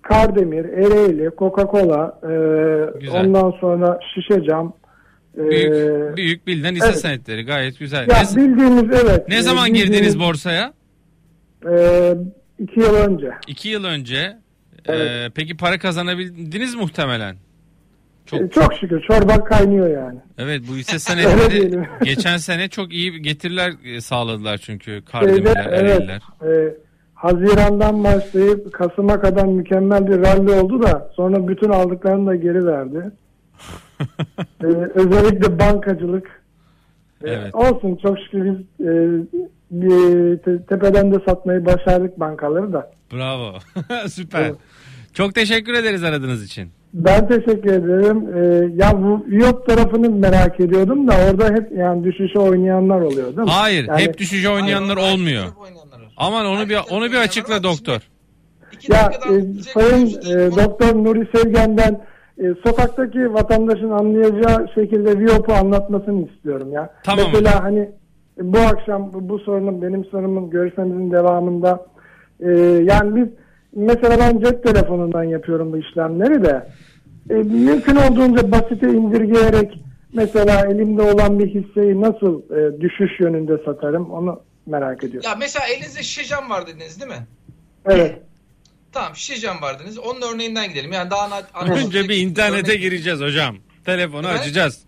[0.01, 3.25] Kardemir, Ereğli, Coca-Cola, e, Güzel.
[3.25, 4.73] ondan sonra şişe cam.
[5.37, 6.99] e, Büyük büyük bilinen hisse evet.
[6.99, 8.09] senetleri gayet güzel.
[8.09, 9.27] Ya ne, bildiğimiz evet.
[9.27, 10.73] ne e, zaman bildiğimiz, girdiniz borsaya?
[11.69, 12.13] E,
[12.59, 13.31] iki yıl önce.
[13.47, 14.37] İki yıl önce.
[14.85, 15.01] Evet.
[15.11, 17.35] Ee, peki para kazanabildiniz muhtemelen.
[18.25, 20.19] Çok çok şükür çorba kaynıyor yani.
[20.37, 25.79] Evet bu hisse senetleri geçen sene çok iyi getiriler e, sağladılar çünkü Şeyde, Kardemirler, evet,
[26.01, 26.21] Ereğliler.
[26.67, 26.75] e,
[27.13, 33.11] Haziran'dan başlayıp Kasım'a kadar mükemmel bir rally oldu da sonra bütün aldıklarını da geri verdi.
[34.63, 36.27] E, özellikle bankacılık.
[37.23, 37.55] E, Evet.
[37.55, 38.91] Olsun çok şükür biz e,
[39.71, 42.91] bir te- tepeden de satmayı başardık bankaları da.
[43.13, 43.53] Bravo.
[44.07, 44.41] Süper.
[44.41, 44.55] Evet.
[45.13, 46.69] Çok teşekkür ederiz aradığınız için.
[46.93, 48.27] Ben teşekkür ederim.
[48.37, 53.37] E, ya bu Viyop tarafını merak ediyordum da orada hep yani düşüşe oynayanlar oluyor değil
[53.37, 53.45] mi?
[53.49, 55.43] Hayır, Yani- hep düşüşe oynayanlar Hayır, olmuyor.
[55.59, 56.01] oynayanlar.
[56.17, 57.99] Aman onu bir onu bir açıkla doktor.
[58.71, 62.01] İki Ya dakikadan e, bitecek Sayın e, Doktor Nuri Sevgen'den
[62.37, 66.89] e, sokaktaki vatandaşın anlayacağı şekilde Viyop'u anlatmasını istiyorum ya.
[67.03, 67.89] Tamam Mesela hani
[68.41, 71.85] bu akşam bu, bu sorunun benim sorumun görüşmemizin devamında
[72.39, 72.49] e,
[72.83, 73.27] yani biz
[73.75, 76.69] mesela ben cep telefonundan yapıyorum bu işlemleri de
[77.29, 79.79] e, mümkün olduğunca basite indirgeyerek
[80.13, 85.29] mesela elimde olan bir hisseyi nasıl e, düşüş yönünde satarım onu merak ediyorum.
[85.29, 87.27] Ya mesela elinizde şişe cam var dediniz değil mi?
[87.85, 88.21] Evet.
[88.91, 89.97] Tamam şişe cam var dediniz.
[89.99, 90.91] Onun örneğinden gidelim.
[90.91, 91.41] Yani daha
[91.75, 93.57] Önce bir internete gireceğiz hocam.
[93.85, 94.39] Telefonu Evet.
[94.39, 94.79] açacağız.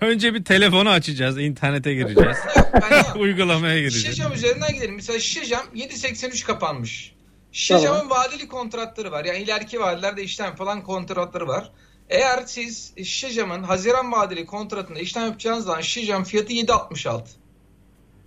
[0.00, 2.36] Önce bir telefonu açacağız, internete gireceğiz.
[3.18, 4.16] Uygulamaya gireceğiz.
[4.16, 4.94] cam üzerinden gidelim.
[4.94, 7.14] Mesela şişe cam 7.83 kapanmış.
[7.52, 8.10] Şişe Tamam.
[8.10, 9.24] vadeli kontratları var.
[9.24, 11.70] Yani ileriki vadelerde işlem falan kontratları var.
[12.10, 17.22] Eğer siz şişe camın Haziran vadeli kontratında işlem yapacağınız zaman şişe cam fiyatı 7.66.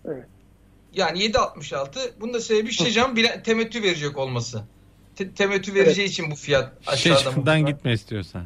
[0.06, 0.26] Evet.
[0.94, 2.12] Yani 7.66.
[2.22, 4.64] Bunun da sebebi şişe cam bile- temettü verecek olması.
[5.16, 7.32] Te- temettü vereceği için bu fiyat aşağıda.
[7.32, 7.66] Muhtemelen.
[7.66, 8.46] gitme istiyorsan.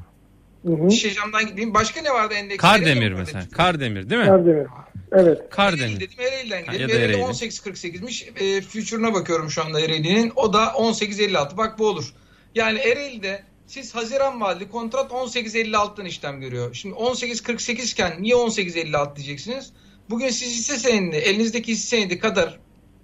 [0.66, 0.92] Hı hı.
[0.92, 1.74] Şişe camdan gitmeyeyim.
[1.74, 2.62] Başka ne vardı endeks?
[2.62, 3.44] Kardemir mesela.
[3.52, 4.28] Kardemir değil mi?
[4.28, 4.68] Kardemir.
[5.12, 5.50] Evet.
[5.50, 5.84] Kardemir.
[5.84, 6.90] Ereğli dedim Ereğli'den gidelim.
[6.90, 7.22] Ereğli Ereğli.
[7.22, 8.44] 18.48'miş.
[8.44, 10.32] E, future'ına bakıyorum şu anda Ereğli'nin.
[10.36, 11.58] O da 18.56.
[11.58, 12.14] Bak bu olur.
[12.56, 16.74] Yani Ereğli'de siz Haziran vadeli kontrat 18.56'dan işlem görüyor.
[16.74, 19.74] Şimdi 18.48 iken niye 18.56 diyeceksiniz?
[20.10, 22.60] Bugün siz hisse senedini elinizdeki hisse senedi kadar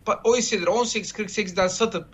[0.05, 2.07] pa- o hisseleri 18.48'den satıp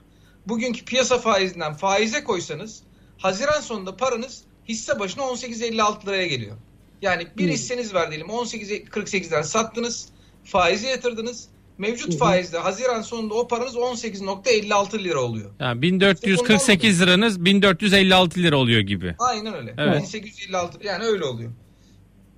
[0.48, 2.84] bugünkü piyasa faizinden faize koysanız
[3.18, 6.58] Haziran sonunda paranız hisse başına 18.56 liraya geliyor.
[7.02, 7.52] Yani bir Hı.
[7.52, 10.10] hisseniz var diyelim 18.48'den sattınız,
[10.44, 11.48] faize yatırdınız.
[11.78, 12.18] Mevcut hı.
[12.18, 15.52] faizde Haziran sonunda o paranız 18.56 lira oluyor.
[15.60, 19.16] Yani 1448 liranız 1456 lira oluyor gibi.
[19.20, 19.76] Aynen öyle.
[19.78, 20.02] Evet.
[20.04, 21.52] 1856 yani öyle oluyor.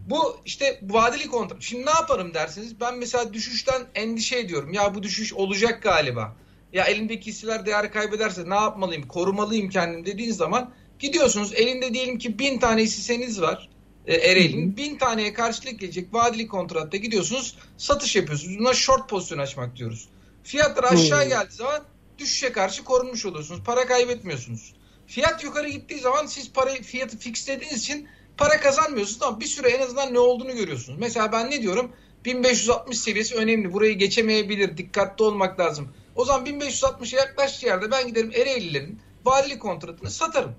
[0.09, 1.61] Bu işte vadeli kontrat.
[1.61, 2.79] Şimdi ne yaparım dersiniz?
[2.81, 4.73] Ben mesela düşüşten endişe ediyorum.
[4.73, 6.35] Ya bu düşüş olacak galiba.
[6.73, 9.07] Ya elimdeki hisseler değer kaybederse ne yapmalıyım?
[9.07, 11.53] Korumalıyım kendim dediğin zaman gidiyorsunuz.
[11.53, 13.69] Elinde diyelim ki bin tane hisseniz var.
[14.07, 14.77] E, Ereğli'nin.
[14.77, 17.57] Bin taneye karşılık gelecek vadeli kontratta gidiyorsunuz.
[17.77, 18.59] Satış yapıyorsunuz.
[18.59, 20.09] Buna short pozisyon açmak diyoruz.
[20.43, 21.83] Fiyatlar aşağı geldiği zaman
[22.17, 23.61] düşüşe karşı korunmuş oluyorsunuz.
[23.65, 24.73] Para kaybetmiyorsunuz.
[25.07, 29.81] Fiyat yukarı gittiği zaman siz parayı fiyatı fixlediğiniz için para kazanmıyorsunuz ama bir süre en
[29.81, 30.99] azından ne olduğunu görüyorsunuz.
[30.99, 31.91] Mesela ben ne diyorum?
[32.25, 33.73] 1560 seviyesi önemli.
[33.73, 34.77] Burayı geçemeyebilir.
[34.77, 35.93] Dikkatli olmak lazım.
[36.15, 40.55] O zaman 1560'a yaklaştığı yerde ben giderim Ereğlilerin vadeli kontratını satarım.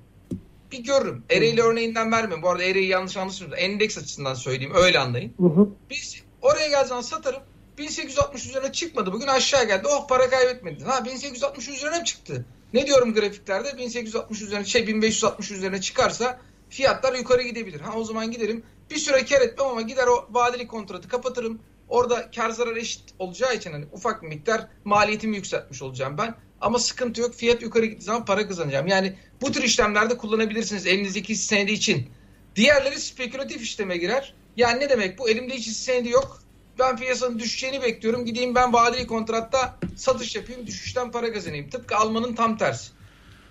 [0.74, 1.24] Bir görürüm.
[1.30, 2.42] Ereğli örneğinden vermiyorum.
[2.42, 3.58] Bu arada Ereğli yanlış anlaşılmıyor.
[3.58, 4.72] Endeks açısından söyleyeyim.
[4.74, 5.34] Öyle anlayın.
[5.38, 5.68] Hı hı.
[5.90, 7.42] Biz oraya zaman satarım.
[7.78, 9.12] 1860 üzerine çıkmadı.
[9.12, 9.88] Bugün aşağı geldi.
[9.88, 10.84] Oh para kaybetmedin.
[10.84, 12.44] Ha 1860 üzerine mi çıktı?
[12.72, 13.78] Ne diyorum grafiklerde?
[13.78, 17.80] 1860 üzerine şey 1560 üzerine çıkarsa fiyatlar yukarı gidebilir.
[17.80, 18.62] Ha o zaman giderim.
[18.90, 21.60] Bir süre kar etmem ama gider o vadeli kontratı kapatırım.
[21.88, 26.34] Orada kar zarar eşit olacağı için hani ufak bir miktar maliyetimi yükseltmiş olacağım ben.
[26.64, 27.34] Ama sıkıntı yok.
[27.34, 28.86] Fiyat yukarı gittiği zaman para kazanacağım.
[28.86, 32.08] Yani bu tür işlemlerde kullanabilirsiniz elinizdeki hisse senedi için.
[32.56, 34.34] Diğerleri spekülatif işleme girer.
[34.56, 35.28] Yani ne demek bu?
[35.28, 36.42] Elimde hiç hisse senedi yok.
[36.78, 38.24] Ben piyasanın düşeceğini bekliyorum.
[38.24, 40.66] Gideyim ben vadeli kontratta satış yapayım.
[40.66, 41.70] Düşüşten para kazanayım.
[41.70, 42.90] Tıpkı almanın tam tersi.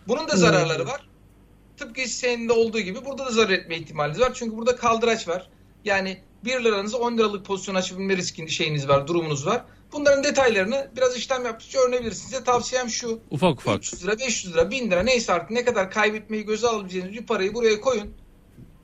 [0.07, 1.07] Bunun da zararları var.
[1.77, 4.31] Tıpkı hisse senedinde olduğu gibi burada da zarar etme ihtimaliniz var.
[4.33, 5.49] Çünkü burada kaldıraç var.
[5.85, 9.65] Yani 1 liranızı 10 liralık pozisyon açabilme riskinde şeyiniz var, durumunuz var.
[9.93, 12.23] Bunların detaylarını biraz işlem yaptıkça öğrenebilirsiniz.
[12.31, 13.19] Size tavsiyem şu.
[13.31, 13.77] Ufak ufak.
[13.77, 17.53] 300 lira, 500 lira, 1000 lira neyse artık ne kadar kaybetmeyi göze alabileceğiniz bir parayı
[17.53, 18.13] buraya koyun.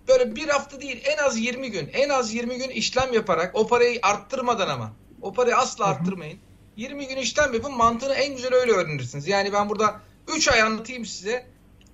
[0.08, 3.68] Böyle bir hafta değil en az 20 gün, en az 20 gün işlem yaparak o
[3.68, 4.94] parayı arttırmadan ama.
[5.22, 6.40] O parayı asla arttırmayın.
[6.78, 9.28] 20 gün işlem yapın mantığını en güzel öyle öğrenirsiniz.
[9.28, 10.00] Yani ben burada
[10.36, 11.46] 3 ay anlatayım size.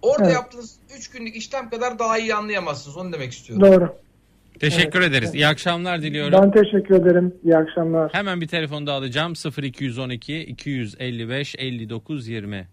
[0.02, 0.34] Orada Evet.
[0.34, 2.98] yaptığınız 3 günlük işlem kadar daha iyi anlayamazsınız.
[2.98, 3.72] Onu demek istiyorum.
[3.72, 3.98] Doğru.
[4.60, 5.36] Teşekkür ederiz.
[5.36, 6.40] İyi akşamlar diliyorum.
[6.44, 7.34] Ben teşekkür ederim.
[7.44, 8.14] İyi akşamlar.
[8.14, 9.34] Hemen bir telefon da alacağım.
[9.64, 12.68] 0212 255 59 20.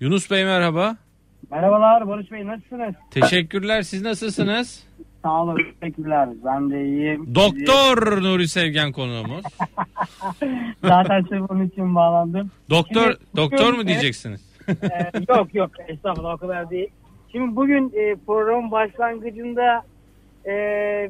[0.00, 0.96] Yunus Bey merhaba.
[1.50, 2.94] Merhabalar Barış Bey nasılsınız?
[3.10, 3.82] Teşekkürler.
[3.82, 4.84] Siz nasılsınız?
[5.22, 6.28] Sağ olun teşekkürler.
[6.44, 7.34] Ben de iyiyim.
[7.34, 9.44] Doktor Nuri Sevgen konuğumuz.
[10.84, 12.50] Zaten sırf onun için bağlandım.
[12.70, 13.88] Doktor Şimdi- doktor mu Evet.
[13.88, 14.50] diyeceksiniz?
[14.82, 16.88] Ee, yok yok estağfurullah o kadar değil.
[17.32, 19.82] Şimdi bugün e, programın başlangıcında
[20.46, 20.52] e,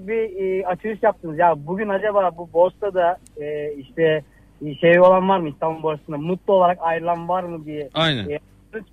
[0.01, 1.38] bir e, açılış yaptınız.
[1.38, 4.23] Ya bugün acaba bu borsada e, işte
[4.66, 7.88] e, şey olan var mı İstanbul borsasında mutlu olarak ayrılan var mı diye.
[7.95, 8.29] Aynen.
[8.29, 8.38] E,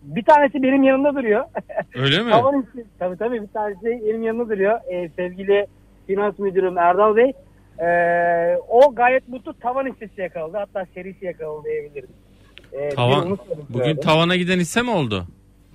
[0.03, 1.45] bir tanesi benim yanımda duruyor.
[1.95, 2.31] Öyle mi?
[2.31, 4.79] Tavan işi, tabii tabii bir tanesi benim yanımda duruyor.
[4.91, 5.67] Ee, sevgili
[6.07, 7.33] finans müdürüm Erdal Bey.
[7.79, 10.57] Ee, o gayet mutlu tavan hissesi yakaladı.
[10.57, 12.09] Hatta serisi yakaladı diyebilirim.
[12.73, 13.37] Bir Tavan.
[13.69, 15.25] Bugün tavana giden hisse mi oldu?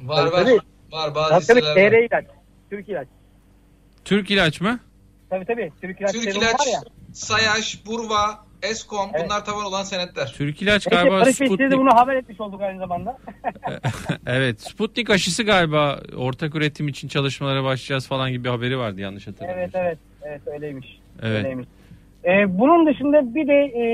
[0.03, 0.45] Var Tabii, var.
[0.45, 0.59] tabii.
[0.93, 1.99] Var bazı hisseler TR var.
[1.99, 2.25] ilaç.
[2.71, 3.09] Türk ilaç.
[4.05, 4.79] Türk ilaç mı?
[5.31, 5.73] Tabii tabii.
[5.81, 6.13] Türk ilaç.
[6.13, 6.81] Türk İlaç, var ya.
[7.13, 9.25] Sayaç, Burva, Eskom Evet.
[9.25, 10.33] bunlar tavan olan senetler.
[10.37, 11.71] Türk ilaç galiba Barış Sputnik.
[11.71, 13.19] de bunu haber etmiş olduk aynı zamanda.
[14.27, 14.61] evet.
[14.61, 19.41] Sputnik aşısı galiba ortak üretim için çalışmalara başlayacağız falan gibi bir haberi vardı yanlış evet
[19.41, 19.83] hatırlamıyorsam.
[19.83, 19.99] evet.
[20.23, 21.01] Evet öyleymiş.
[21.23, 21.37] Evet.
[21.45, 21.69] Öyleymiş.
[22.25, 23.85] Ee, bunun dışında bir de e,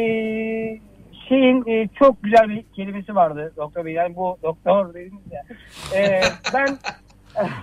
[1.29, 3.93] şeyin e, çok güzel bir kelimesi vardı doktor bey.
[3.93, 5.45] Yani bu doktor dediniz ya.
[5.95, 6.21] Ee,
[6.55, 6.79] ben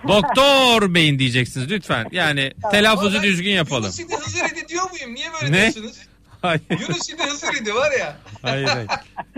[0.08, 2.06] Doktor beyin diyeceksiniz lütfen.
[2.12, 3.82] Yani telaffuzu düzgün yapalım.
[3.82, 5.14] Yunus İdi Hızır İdi diyor muyum?
[5.14, 5.60] Niye böyle Ne?
[5.62, 5.96] diyorsunuz?
[6.42, 6.60] Hayır.
[6.70, 8.16] Yunus İdi Hızır İdi var ya.
[8.42, 8.88] Hayır, hayır.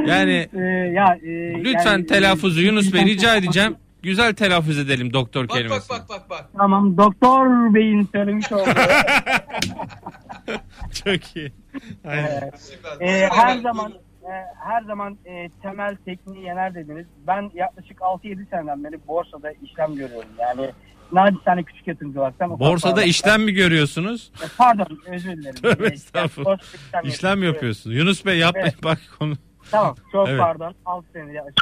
[0.07, 0.59] Yani e,
[0.94, 1.29] ya e,
[1.64, 3.77] lütfen yani, telaffuzu e, Yunus Bey rica edeceğim.
[4.03, 5.88] Güzel telaffuz edelim doktor Bak bak kelimesini.
[5.98, 6.44] bak bak bak.
[6.57, 8.70] Tamam doktor beyin söylemiş oldu.
[11.05, 11.53] Çok iyi.
[12.09, 12.53] Aynen.
[12.59, 12.92] Süper.
[13.01, 14.03] Ee, Buyurun her zaman buyurun.
[14.29, 17.07] E, her zaman e, temel tekniği yener dediniz.
[17.27, 20.29] Ben yaklaşık 6-7 seneden beri borsada işlem görüyorum.
[20.38, 20.71] Yani
[21.12, 22.35] naçizane küçük yatırımcı olarak.
[22.35, 24.33] ufak Borsada işlem mi görüyorsunuz?
[24.45, 25.55] E, Pardon özür dilerim.
[25.62, 26.59] Tövbe E, estağfurullah.
[26.59, 27.97] işlem İşlem yapıyorsunuz.
[27.97, 28.85] Yunus Bey yapmayın Evet.
[28.85, 29.35] bak konu.
[29.71, 30.41] Tamam çok Evet.
[30.41, 31.59] pardon 6 senedir yaklaşık.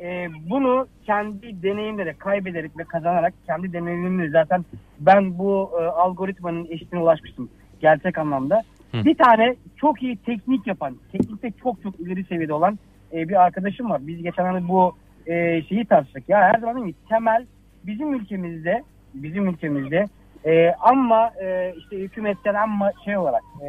[0.00, 4.64] E, bunu kendi deneyimle kaybederek ve kazanarak kendi deneyimimle zaten
[5.00, 7.50] ben bu e, algoritmanın eşitine ulaşmıştım
[7.80, 8.62] gerçek anlamda.
[8.92, 9.04] Hı.
[9.04, 12.78] Bir tane çok iyi teknik yapan, teknikte çok çok ileri seviyede olan
[13.12, 14.06] e, bir arkadaşım var.
[14.06, 14.92] Biz geçen hani bu
[15.26, 16.28] e, şeyi tartıştık.
[16.28, 17.46] Ya her zaman temel
[17.86, 18.82] bizim ülkemizde
[19.14, 20.04] bizim ülkemizde
[20.44, 23.68] e, ama e, işte hükümetten ama şey olarak e,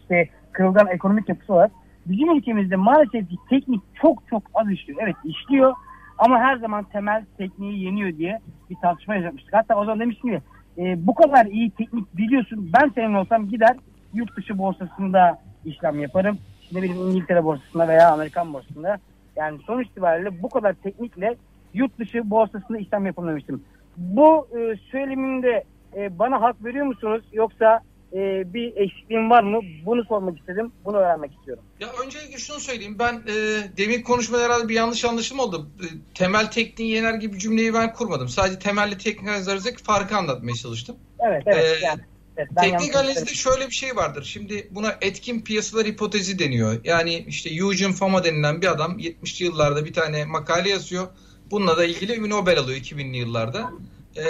[0.00, 1.70] işte kırılgan ekonomik yapısı olarak
[2.06, 4.98] bizim ülkemizde maalesef ki teknik çok çok az işliyor.
[5.02, 5.74] Evet işliyor
[6.18, 8.38] ama her zaman temel tekniği yeniyor diye
[8.70, 9.54] bir tartışma yapmıştık.
[9.54, 10.40] Hatta o zaman demiştim ki
[10.78, 12.70] e, bu kadar iyi teknik biliyorsun.
[12.80, 13.76] Ben senin olsam gider
[14.14, 16.38] yurt dışı borsasında işlem yaparım.
[16.72, 18.98] Ne bileyim İngiltere borsasında veya Amerikan borsasında.
[19.36, 21.36] Yani sonuç itibariyle bu kadar teknikle
[21.74, 23.62] yurt dışı borsasında işlem yapamamıştım.
[23.96, 25.64] Bu e, söyleminde
[25.96, 27.80] e, bana hak veriyor musunuz yoksa
[28.12, 29.60] e, bir eksikliğim var mı?
[29.86, 30.72] Bunu sormak istedim.
[30.84, 31.64] Bunu öğrenmek istiyorum.
[31.80, 32.96] Ya öncelikle şunu söyleyeyim.
[32.98, 33.34] Ben e,
[33.76, 35.68] demin konuşmada herhalde bir yanlış anlaşılma oldu.
[35.80, 38.28] E, temel tekniği yener gibi cümleyi ben kurmadım.
[38.28, 40.96] Sadece temelli teknik arasındaki farkı anlatmaya çalıştım.
[41.20, 41.64] Evet evet.
[41.82, 42.00] Ee, yani,
[42.38, 44.24] evet Teknik analizde şöyle bir şey vardır.
[44.24, 46.80] Şimdi buna etkin piyasalar hipotezi deniyor.
[46.84, 51.08] Yani işte Eugene Fama denilen bir adam 70'li yıllarda bir tane makale yazıyor.
[51.50, 53.70] Bununla da ilgili bir Nobel alıyor 2000'li yıllarda.
[54.16, 54.24] Ee,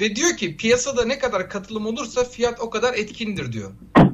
[0.00, 3.70] ve diyor ki piyasada ne kadar katılım olursa fiyat o kadar etkindir diyor.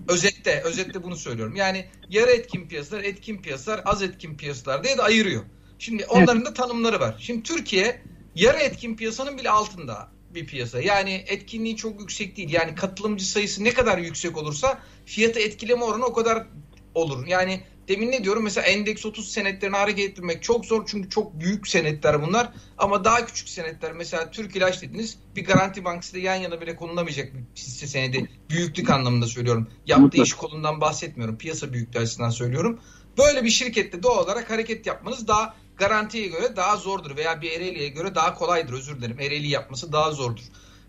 [0.09, 1.57] Özette, özette bunu söylüyorum.
[1.57, 5.43] Yani yarı etkin piyasalar, etkin piyasalar, az etkin piyasalar diye de ayırıyor.
[5.79, 7.17] Şimdi onların da tanımları var.
[7.21, 8.03] Şimdi Türkiye
[8.35, 10.81] yarı etkin piyasanın bile altında bir piyasa.
[10.81, 12.53] Yani etkinliği çok yüksek değil.
[12.53, 16.47] Yani katılımcı sayısı ne kadar yüksek olursa fiyatı etkileme oranı o kadar
[16.95, 17.27] olur.
[17.27, 21.69] Yani demin ne diyorum mesela endeks 30 senetlerini hareket ettirmek çok zor çünkü çok büyük
[21.69, 22.53] senetler bunlar.
[22.79, 27.35] Ama daha küçük senetler mesela Türk İlaç dediniz bir garanti bankası yan yana bile konulamayacak
[27.35, 28.31] bir hisse senedi.
[28.51, 29.71] Büyüklük anlamında söylüyorum.
[29.87, 31.39] Yaptığı iş kolundan bahsetmiyorum.
[31.39, 32.81] Piyasa büyüklüğü açısından söylüyorum.
[33.19, 37.89] Böyle bir şirkette doğal olarak hareket yapmanız daha garantiye göre daha zordur veya bir Ereğli'ye
[37.89, 39.21] göre daha kolaydır özür dilerim.
[39.21, 40.43] Ereğli yapması daha zordur.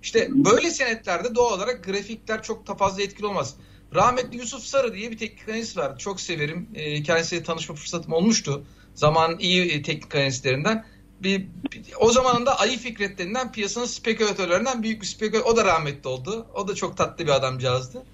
[0.04, 3.56] İşte böyle senetlerde doğal olarak grafikler çok da fazla etkili olmaz.
[3.96, 5.98] Rahmetli Yusuf Sarı diye bir teknik analist vardı.
[6.00, 6.70] Çok severim.
[6.76, 8.64] E, kendisiyle tanışma fırsatım olmuştu.
[8.96, 10.86] Zaman iyi e, teknik analistlerinden.
[11.20, 15.52] Bir, bir, o zaman da Ayı Fikret denilen piyasanın spekülatörlerinden büyük bir spekülatör.
[15.52, 16.48] O da rahmetli oldu.
[16.54, 18.06] O da çok tatlı bir adamcağızdı.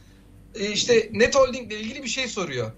[0.56, 2.72] E, işte Net Holding ile ilgili bir şey soruyor.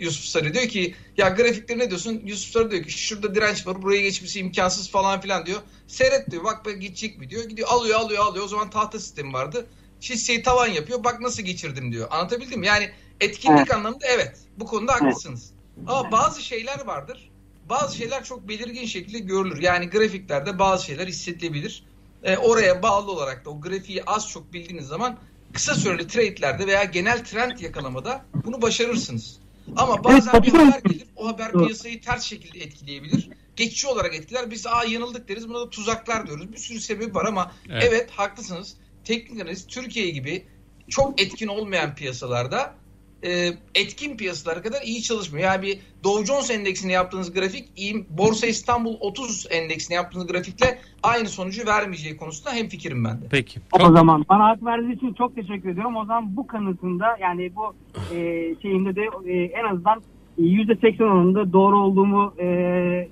[0.00, 2.22] Yusuf Sarı diyor ki ya grafikleri ne diyorsun?
[2.24, 5.60] Yusuf Sarı diyor ki şurada direnç var buraya geçmesi imkansız falan filan diyor.
[5.86, 7.44] Seyret diyor bak bak gidecek mi diyor.
[7.44, 8.44] Gidiyor alıyor alıyor alıyor.
[8.44, 9.66] O zaman tahta sistemi vardı.
[10.00, 11.04] Hisseyi tavan yapıyor.
[11.04, 12.08] Bak nasıl geçirdim diyor.
[12.10, 12.66] Anlatabildim mi?
[12.66, 13.74] Yani etkinlik Evet.
[13.74, 14.36] anlamında evet.
[14.58, 15.50] Bu konuda haklısınız.
[15.86, 17.30] Ama bazı şeyler vardır.
[17.68, 19.62] Bazı şeyler çok belirgin şekilde görülür.
[19.62, 21.84] Yani grafiklerde bazı şeyler hissedilebilir.
[22.22, 25.18] E, oraya bağlı olarak da o grafiği az çok bildiğiniz zaman
[25.54, 29.38] kısa süreli trade'lerde veya genel trend yakalamada bunu başarırsınız.
[29.76, 31.06] Ama bazen bir haber gelir.
[31.16, 33.30] O haber piyasayı ters şekilde etkileyebilir.
[33.56, 34.50] Geçici olarak etkiler.
[34.50, 35.48] Biz aa yanıldık deriz.
[35.48, 36.52] Buna da tuzaklar diyoruz.
[36.52, 37.84] Bir sürü sebebi var ama Evet.
[37.88, 38.76] evet, haklısınız.
[39.04, 40.46] Teknik analiz Türkiye gibi
[40.88, 42.74] çok etkin olmayan piyasalarda
[43.24, 45.44] e, etkin piyasalar kadar iyi çalışmıyor.
[45.44, 51.28] Yani bir Dow Jones endeksini yaptığınız grafik iyi, Borsa İstanbul 30 endeksini yaptığınız grafikle aynı
[51.28, 53.26] sonucu vermeyeceği konusunda hemfikirim ben de.
[53.30, 53.60] Peki.
[53.72, 55.96] O Çok, zaman bana hak verdiğiniz için çok teşekkür ediyorum.
[55.96, 57.74] O zaman bu kanıtında yani bu
[58.14, 58.18] e,
[58.62, 60.02] şeyinde de e, en azından
[60.38, 62.46] %80 oranında doğru olduğumu e,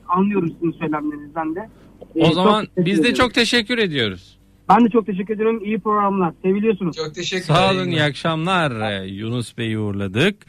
[0.09, 1.69] anlıyoruz sizin söylemlerinizden de.
[2.17, 4.42] E, o zaman biz de çok teşekkür ediyoruz.
[4.69, 5.65] Ben de çok teşekkür ediyorum.
[5.65, 6.33] İyi programlar.
[6.43, 6.97] Seviliyorsunuz.
[6.97, 7.55] Çok teşekkürler.
[7.55, 8.91] Sağ olun İyi akşamlar.
[9.03, 10.47] Ee, Yunus Bey'i uğurladık.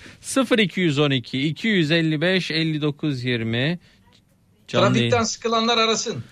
[0.57, 3.79] 0212 255 59 20
[4.67, 4.93] canlı yayın.
[4.93, 6.23] Trafikten sıkılanlar arasın.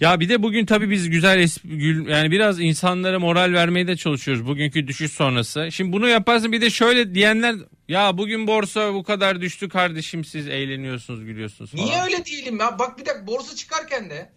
[0.00, 3.96] Ya bir de bugün tabii biz güzel es- gül- yani biraz insanlara moral vermeye de
[3.96, 5.68] çalışıyoruz bugünkü düşüş sonrası.
[5.72, 7.54] Şimdi bunu yaparsın bir de şöyle diyenler
[7.88, 11.84] ya bugün borsa bu kadar düştü kardeşim siz eğleniyorsunuz gülüyorsunuz falan.
[11.84, 12.78] Niye öyle değilim ya?
[12.78, 14.30] Bak bir dakika borsa çıkarken de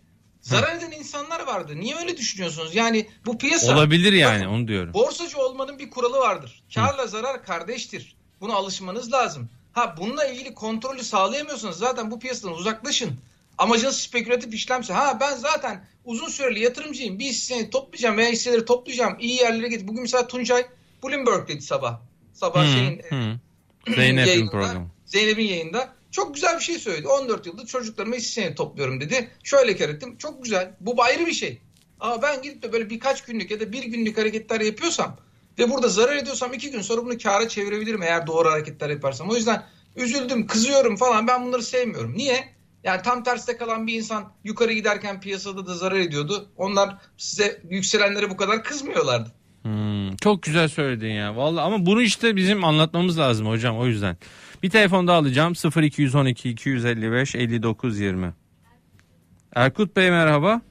[0.43, 1.73] zarar eden insanlar vardı.
[1.75, 2.75] Niye öyle düşünüyorsunuz?
[2.75, 4.93] Yani bu piyasa Olabilir yani onu diyorum.
[4.93, 6.63] borsacı olmanın bir kuralı vardır.
[6.75, 8.15] Karla zarar kardeştir.
[8.41, 9.49] Buna alışmanız lazım.
[9.73, 13.19] Ha bununla ilgili kontrolü sağlayamıyorsanız zaten bu piyasadan uzaklaşın.
[13.57, 14.93] Amacınız spekülatif işlemse.
[14.93, 17.19] Ha ben zaten uzun süreli yatırımcıyım.
[17.19, 19.17] Bir hisseyi toplayacağım veya hisseleri toplayacağım.
[19.19, 19.87] İyi yerlere git.
[19.87, 20.65] Bugün mesela Tuncay
[21.03, 21.99] Bloomberg dedi sabah.
[22.33, 23.39] Sabah Hı, şeyin hı.
[23.95, 24.87] Zeynep'in programı.
[25.05, 25.93] Zeynep'in yayında.
[26.13, 27.07] Çok güzel bir şey söyledi.
[27.07, 29.29] 14 yıldır çocuklarıma senedi topluyorum dedi.
[29.43, 30.17] Şöyle kar ettim.
[30.17, 30.75] Çok güzel.
[30.79, 31.61] Bu ayrı bir şey.
[31.99, 35.17] Ama ben gidip de böyle birkaç günlük ya da bir günlük hareketler yapıyorsam
[35.59, 39.29] ve burada zarar ediyorsam iki gün sonra bunu kâra çevirebilirim eğer doğru hareketler yaparsam.
[39.29, 39.63] O yüzden
[39.95, 42.17] üzüldüm, kızıyorum falan ben bunları sevmiyorum.
[42.17, 42.53] Niye?
[42.83, 46.49] Yani tam terste kalan bir insan yukarı giderken piyasada da zarar ediyordu.
[46.57, 49.31] Onlar size yükselenlere bu kadar kızmıyorlardı.
[49.61, 51.35] Hmm, çok güzel söyledin ya.
[51.35, 54.17] Vallahi ama bunu işte bizim anlatmamız lazım hocam o yüzden.
[54.63, 58.33] Bir telefon daha alacağım 0212 255 59 20.
[59.55, 60.61] Erkut Bey merhaba.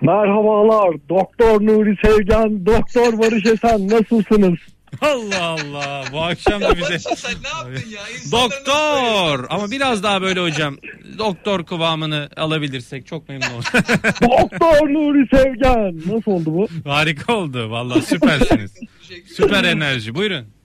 [0.00, 4.58] Merhabalar Doktor Nuri Sevgen, Doktor Barış Esen nasılsınız?
[5.00, 8.00] Allah Allah bu akşam da bize sen ne yaptın ya?
[8.08, 10.76] İnsanları doktor ama biraz daha böyle hocam
[11.18, 13.62] doktor kıvamını alabilirsek çok memnun olurum.
[14.22, 15.96] Doktor Nuri Sevgen.
[15.96, 16.90] Nasıl oldu bu?
[16.90, 18.74] Harika oldu vallahi süpersiniz.
[19.08, 20.59] Teşekkür Süper enerji buyurun.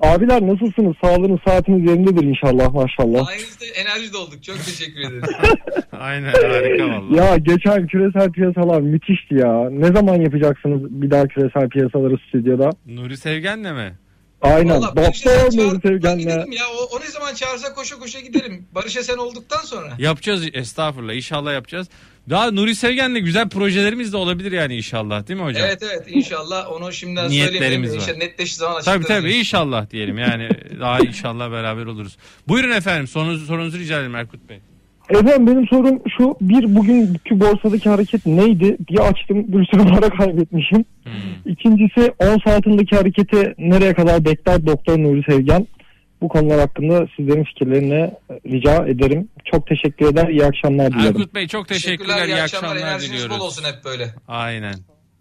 [0.00, 0.96] Abiler nasılsınız?
[1.04, 3.26] Sağlığınız saatiniz yerindedir inşallah maşallah.
[3.26, 4.42] Sayenizde enerji dolduk.
[4.42, 5.22] Çok teşekkür ederim.
[5.92, 7.16] Aynen harika vallahi.
[7.16, 9.70] Ya geçen küresel piyasalar müthişti ya.
[9.70, 12.70] Ne zaman yapacaksınız bir daha küresel piyasaları stüdyoda?
[12.86, 13.98] Nuri Sevgen'le mi?
[14.42, 14.76] Aynen.
[14.76, 16.18] Vallahi Barış'a sen Doktor çağır- Nuri Ben Sevgen'le.
[16.18, 16.64] giderim ya.
[16.80, 18.66] O, o ne zaman çağırsa koşa koşa giderim.
[18.74, 19.88] Barış'a sen olduktan sonra.
[19.98, 21.88] Yapacağız estağfurullah inşallah yapacağız.
[22.30, 25.62] Daha Nuri Sevgen'le güzel projelerimiz de olabilir yani inşallah değil mi hocam?
[25.66, 27.94] Evet evet inşallah onu şimdiden Niyetlerimiz söylemeyelim.
[27.94, 27.98] var.
[28.00, 29.22] İşte netleştiği zaman Tabii açıklarız.
[29.22, 30.48] tabii inşallah diyelim yani
[30.80, 32.16] daha inşallah beraber oluruz.
[32.48, 34.58] Buyurun efendim sorunuzu, sorunuzu rica ederim Erkut Bey.
[35.10, 36.36] Efendim benim sorum şu.
[36.40, 38.76] Bir bugünkü borsadaki hareket neydi?
[38.90, 40.84] Bir açtım bir sürü para kaybetmişim.
[41.04, 41.12] Hmm.
[41.52, 45.66] İkincisi 10 saatindeki hareketi nereye kadar bekler Doktor Nuri Sevgen?
[46.20, 48.10] Bu konular hakkında sizlerin fikirlerini
[48.46, 49.28] rica ederim.
[49.44, 50.28] Çok teşekkür eder.
[50.28, 51.06] İyi akşamlar dilerim.
[51.06, 53.38] Erkut Bey çok teşekkürler, iyi akşamlar, Enerjiniz diliyoruz.
[53.38, 54.14] bol olsun hep böyle.
[54.28, 54.74] Aynen.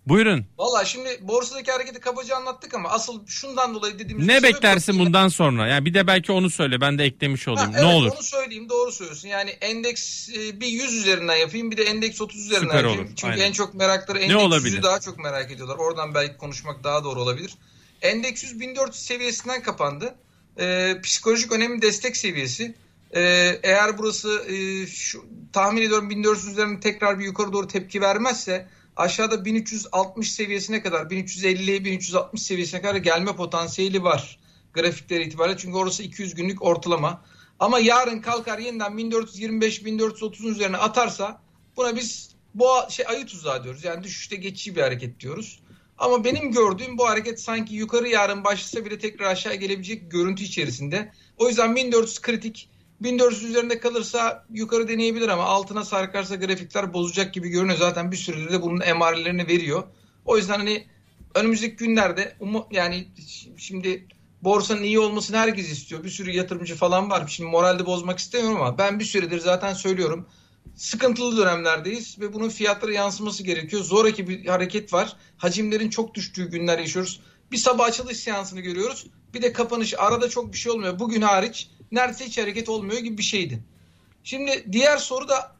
[0.07, 0.45] Buyurun.
[0.57, 5.05] Valla şimdi borsadaki hareketi kabaca anlattık ama asıl şundan dolayı dediğimiz Ne sebep beklersin yok.
[5.05, 5.67] bundan sonra?
[5.67, 7.69] Yani bir de belki onu söyle ben de eklemiş Ha, olayım.
[7.73, 8.11] evet, ne olur?
[8.11, 9.27] Onu söyleyeyim doğru söylüyorsun.
[9.27, 12.99] Yani endeks e, bir 100 üzerinden yapayım bir de endeks 30 üzerinden Süper yapayım.
[13.01, 13.45] olur, Çünkü aynen.
[13.45, 14.77] en çok merakları endeks olabilir?
[14.77, 15.75] 100'ü daha çok merak ediyorlar.
[15.77, 17.51] Oradan belki konuşmak daha doğru olabilir.
[18.01, 20.15] Endeks 100 1400 seviyesinden kapandı.
[20.59, 22.75] Ee, psikolojik önemli destek seviyesi.
[23.15, 23.21] Ee,
[23.63, 29.45] eğer burası e, şu, tahmin ediyorum 1400 üzerinde tekrar bir yukarı doğru tepki vermezse aşağıda
[29.45, 34.39] 1360 seviyesine kadar 1350-1360 seviyesine kadar gelme potansiyeli var
[34.73, 35.57] grafikler itibariyle.
[35.57, 37.21] Çünkü orası 200 günlük ortalama.
[37.59, 41.41] Ama yarın kalkar yeniden 1425-1430'un üzerine atarsa
[41.77, 43.83] buna biz boğa şey ayı tuzağı diyoruz.
[43.83, 45.59] Yani düşüşte geçici bir hareket diyoruz.
[45.99, 51.11] Ama benim gördüğüm bu hareket sanki yukarı yarın başlasa bile tekrar aşağı gelebilecek görüntü içerisinde.
[51.37, 52.69] O yüzden 1400 kritik.
[53.01, 57.77] 1400 üzerinde kalırsa yukarı deneyebilir ama altına sarkarsa grafikler bozacak gibi görünüyor.
[57.77, 59.83] Zaten bir süredir de bunun emarelerini veriyor.
[60.25, 60.87] O yüzden hani
[61.35, 62.35] önümüzdeki günlerde
[62.71, 63.07] yani
[63.57, 64.07] şimdi
[64.41, 66.03] borsanın iyi olmasını herkes istiyor.
[66.03, 67.27] Bir sürü yatırımcı falan var.
[67.27, 70.27] Şimdi moralde bozmak istemiyorum ama ben bir süredir zaten söylüyorum.
[70.79, 73.83] Sıkıntılı dönemlerdeyiz ve bunun fiyatlara yansıması gerekiyor.
[73.83, 75.15] Zoraki bir hareket var.
[75.37, 77.21] Hacimlerin çok düştüğü günler yaşıyoruz.
[77.51, 79.05] Bir sabah açılış seansını görüyoruz.
[79.33, 79.93] Bir de kapanış.
[79.97, 80.99] Arada çok bir şey olmuyor.
[80.99, 83.63] Bugün hariç neredeyse hiç hareket olmuyor gibi bir şeydi.
[84.23, 85.55] Şimdi diğer soru da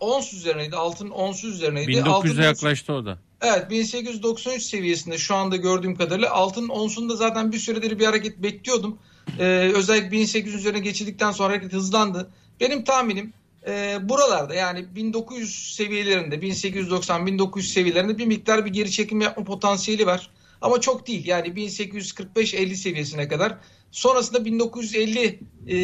[0.00, 0.76] ons üzerineydi.
[0.76, 1.92] Altın ons üzerineydi.
[1.92, 3.18] 1900'e Altın ons- yaklaştı o da.
[3.40, 8.98] Evet 1893 seviyesinde şu anda gördüğüm kadarıyla altın onsunda zaten bir süredir bir hareket bekliyordum.
[9.38, 12.30] Ee, özellikle 1800 üzerine geçildikten sonra hareket hızlandı.
[12.60, 13.32] Benim tahminim
[13.66, 20.30] e, buralarda yani 1900 seviyelerinde 1890-1900 seviyelerinde bir miktar bir geri çekim yapma potansiyeli var.
[20.60, 23.58] Ama çok değil yani 1845-50 seviyesine kadar.
[23.90, 25.78] Sonrasında 1950 e,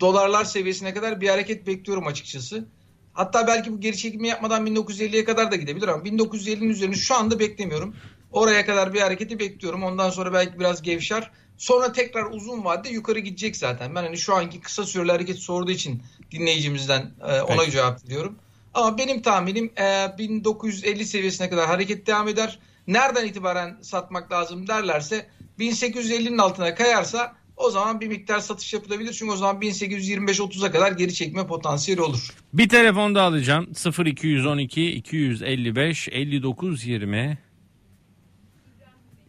[0.00, 2.64] dolarlar seviyesine kadar bir hareket bekliyorum açıkçası.
[3.12, 7.38] Hatta belki bu geri çekimi yapmadan 1950'ye kadar da gidebilir ama 1950'nin üzerine şu anda
[7.38, 7.94] beklemiyorum.
[8.32, 9.82] Oraya kadar bir hareketi bekliyorum.
[9.82, 11.30] Ondan sonra belki biraz gevşer.
[11.58, 13.94] Sonra tekrar uzun vadede yukarı gidecek zaten.
[13.94, 17.70] Ben hani şu anki kısa süreli hareket sorduğu için dinleyicimizden e, ona Peki.
[17.70, 18.34] cevap veriyorum.
[18.74, 22.58] Ama benim tahminim e, 1950 seviyesine kadar hareket devam eder.
[22.86, 25.26] Nereden itibaren satmak lazım derlerse
[25.58, 29.12] 1850'nin altına kayarsa o zaman bir miktar satış yapılabilir.
[29.12, 32.28] Çünkü o zaman 1825-30'a kadar geri çekme potansiyeli olur.
[32.52, 33.66] Bir telefon da alacağım.
[34.06, 37.38] 0212 255 59 20.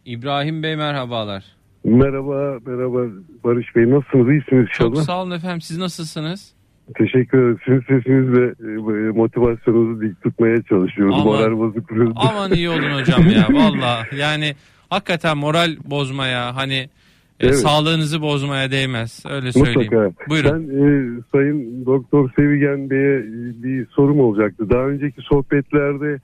[0.04, 1.44] İbrahim Bey merhabalar.
[1.84, 2.98] Merhaba, merhaba
[3.44, 3.90] Barış Bey.
[3.90, 4.28] Nasılsınız?
[4.28, 5.04] İyisiniz Çok inşallah.
[5.04, 5.60] sağ olun efendim.
[5.60, 6.55] Siz nasılsınız?
[6.94, 7.58] Teşekkür ederim.
[7.64, 11.14] Sizin sesinizle e, motivasyonunuzu dik tutmaya çalışıyoruz.
[11.20, 11.26] Aman.
[11.26, 12.12] Moral bozukluğu.
[12.16, 13.48] Aman iyi olun hocam ya.
[13.52, 14.54] Valla yani
[14.90, 16.88] hakikaten moral bozmaya hani
[17.40, 17.56] e, Evet.
[17.56, 19.24] sağlığınızı bozmaya değmez.
[19.28, 19.80] Öyle söyleyeyim.
[19.92, 20.30] Mutlaka.
[20.30, 20.68] Buyurun.
[20.68, 24.70] Ben e, Sayın Doktor Sevigen Bey'e e, bir sorum olacaktı.
[24.70, 26.20] Daha önceki sohbetlerde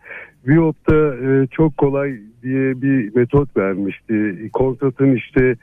[0.46, 4.48] Viop'ta e, çok kolay diye bir metot vermişti.
[4.52, 5.56] Kontratın işte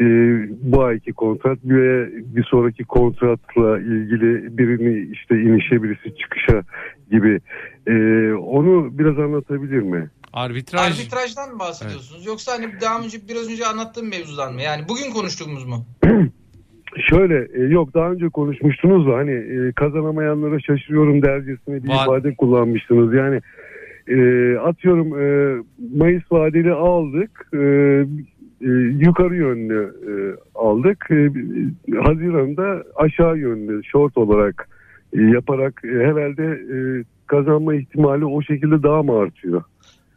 [0.00, 0.04] e,
[0.62, 6.62] bu ayki kontrat ve bir sonraki kontratla ilgili birini işte inişe birisi çıkışa
[7.10, 7.40] gibi.
[7.86, 7.92] E,
[8.32, 10.10] onu biraz anlatabilir mi?
[10.32, 11.00] Arbitraj.
[11.00, 12.26] Arbitrajdan mı bahsediyorsunuz?
[12.26, 14.62] Yoksa hani daha önce biraz önce anlattığım mevzudan mı?
[14.62, 15.86] Yani bugün konuştuğumuz mu?
[17.10, 22.34] Şöyle e, yok daha önce konuşmuştunuz da hani e, kazanamayanlara şaşırıyorum dercesine bir Va- ifade
[22.34, 23.14] kullanmıştınız.
[23.14, 23.40] Yani
[24.08, 24.16] e,
[24.56, 25.56] atıyorum e,
[25.96, 27.58] Mayıs vadeli aldık e,
[28.60, 28.70] e,
[29.06, 30.12] yukarı yönlü e,
[30.54, 31.06] aldık.
[31.10, 31.16] E,
[31.96, 34.68] Haziran'da aşağı yönlü short olarak
[35.12, 36.76] e, yaparak e, herhalde e,
[37.26, 39.62] kazanma ihtimali o şekilde daha mı artıyor?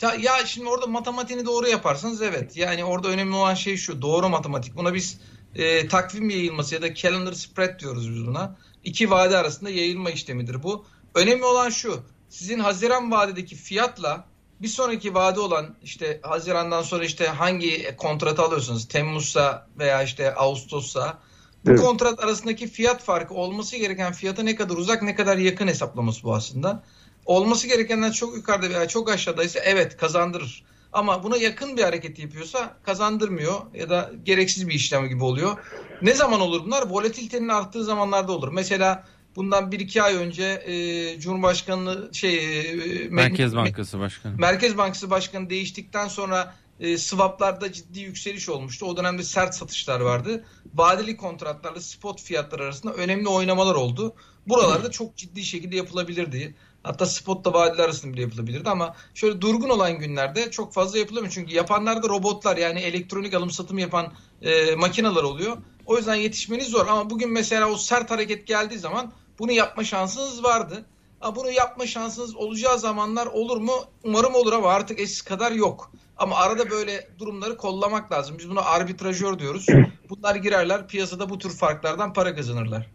[0.01, 2.57] Ya, ya şimdi orada matematiğini doğru yaparsanız evet.
[2.57, 4.01] Yani orada önemli olan şey şu.
[4.01, 4.75] Doğru matematik.
[4.75, 5.21] Buna biz
[5.55, 8.55] e, takvim yayılması ya da calendar spread diyoruz biz buna.
[8.83, 10.85] İki vade arasında yayılma işlemidir bu.
[11.15, 12.03] Önemli olan şu.
[12.35, 14.25] Sizin Haziran vadedeki fiyatla
[14.61, 18.87] bir sonraki vade olan işte Haziran'dan sonra işte hangi kontratı alıyorsunuz?
[18.87, 21.17] Temmuz'sa veya işte Ağustos'sa
[21.65, 21.81] bu Evet.
[21.81, 26.35] kontrat arasındaki fiyat farkı olması gereken fiyata ne kadar uzak ne kadar yakın hesaplaması bu
[26.35, 26.83] aslında.
[27.25, 30.63] Olması gerekenden çok yukarıda veya çok aşağıdaysa evet kazandırır.
[30.93, 35.57] Ama buna yakın bir hareket yapıyorsa kazandırmıyor ya da gereksiz bir işlem gibi oluyor.
[36.01, 36.87] Ne zaman olur bunlar?
[36.89, 38.47] Volatilitenin arttığı zamanlarda olur.
[38.51, 39.03] Mesela
[39.35, 44.35] bundan 1-2 ay önce e, Cumhurbaşkanlığı şey e, Merkez Me- Bankası Başkanı.
[44.37, 48.85] Merkez Bankası Başkanı değiştikten sonra e, swaplarda ciddi yükseliş olmuştu.
[48.85, 50.45] O dönemde sert satışlar vardı.
[50.73, 54.15] Vadeli kontratlarla spot fiyatlar arasında önemli oynamalar oldu.
[54.47, 56.55] Buralarda çok ciddi şekilde yapılabilirdi.
[56.83, 61.33] Hatta spotla vadeli arasında bile yapılabilirdi ama şöyle durgun olan günlerde çok fazla yapılamıyor.
[61.33, 65.57] Çünkü yapanlar da robotlar yani elektronik alım satım yapan e, makineler oluyor.
[65.85, 70.43] O yüzden yetişmeniz zor ama bugün mesela o sert hareket geldiği zaman bunu yapma şansınız
[70.43, 70.85] vardı.
[71.19, 73.73] Ha, bunu yapma şansınız olacağı zamanlar olur mu?
[74.03, 75.91] Umarım olur ama artık eskisi kadar yok.
[76.17, 78.35] Ama arada böyle durumları kollamak lazım.
[78.39, 79.65] Biz buna arbitrajör diyoruz.
[80.09, 82.87] Bunlar girerler piyasada bu tür farklardan para kazanırlar.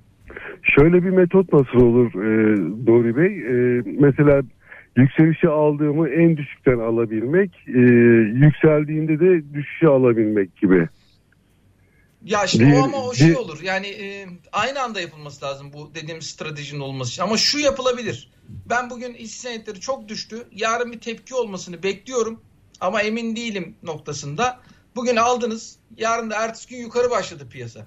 [0.63, 3.27] Şöyle bir metot nasıl olur e, Nuri Bey?
[3.27, 4.43] E, mesela
[4.97, 7.81] yükselişi aldığımı en düşükten alabilmek, e,
[8.45, 10.89] yükseldiğinde de düşüşü alabilmek gibi.
[12.25, 13.63] Ya işte Bir- o ama o şey bir- olur.
[13.63, 17.23] Yani e, aynı anda yapılması lazım bu dediğim stratejinin olması için.
[17.23, 18.31] Ama şu yapılabilir.
[18.49, 20.49] Ben bugün hisse senetleri çok düştü.
[20.53, 22.41] Yarın bir tepki olmasını bekliyorum.
[22.81, 24.61] Ama emin değilim noktasında.
[24.97, 25.77] Bugün aldınız.
[25.97, 27.87] Yarın da ertesi gün yukarı başladı piyasa.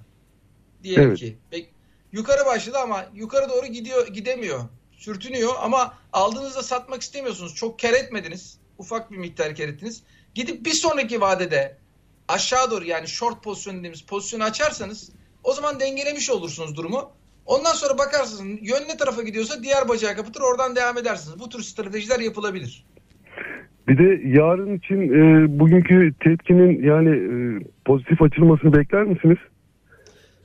[0.82, 1.18] Diyelim Evet.
[1.18, 1.38] ki.
[1.52, 1.66] Bek-
[2.12, 4.64] yukarı başladı ama yukarı doğru gidiyor gidemiyor.
[4.92, 7.54] Sürtünüyor ama aldığınızda satmak istemiyorsunuz.
[7.54, 8.58] Çok kar etmediniz.
[8.78, 10.02] Ufak bir miktar kar ettiniz.
[10.34, 11.78] Gidip bir sonraki vadede
[12.28, 15.12] aşağı doğru yani short pozisyon dediğimiz pozisyonu açarsanız
[15.44, 17.10] o zaman dengelemiş olursunuz durumu.
[17.46, 21.40] Ondan sonra bakarsınız yön ne tarafa gidiyorsa diğer bacağı kapatır oradan devam edersiniz.
[21.40, 22.86] Bu tür stratejiler yapılabilir.
[23.88, 27.36] Bir de yarın için e, bugünkü tepkinin yani e,
[27.84, 29.38] pozitif açılmasını bekler misiniz?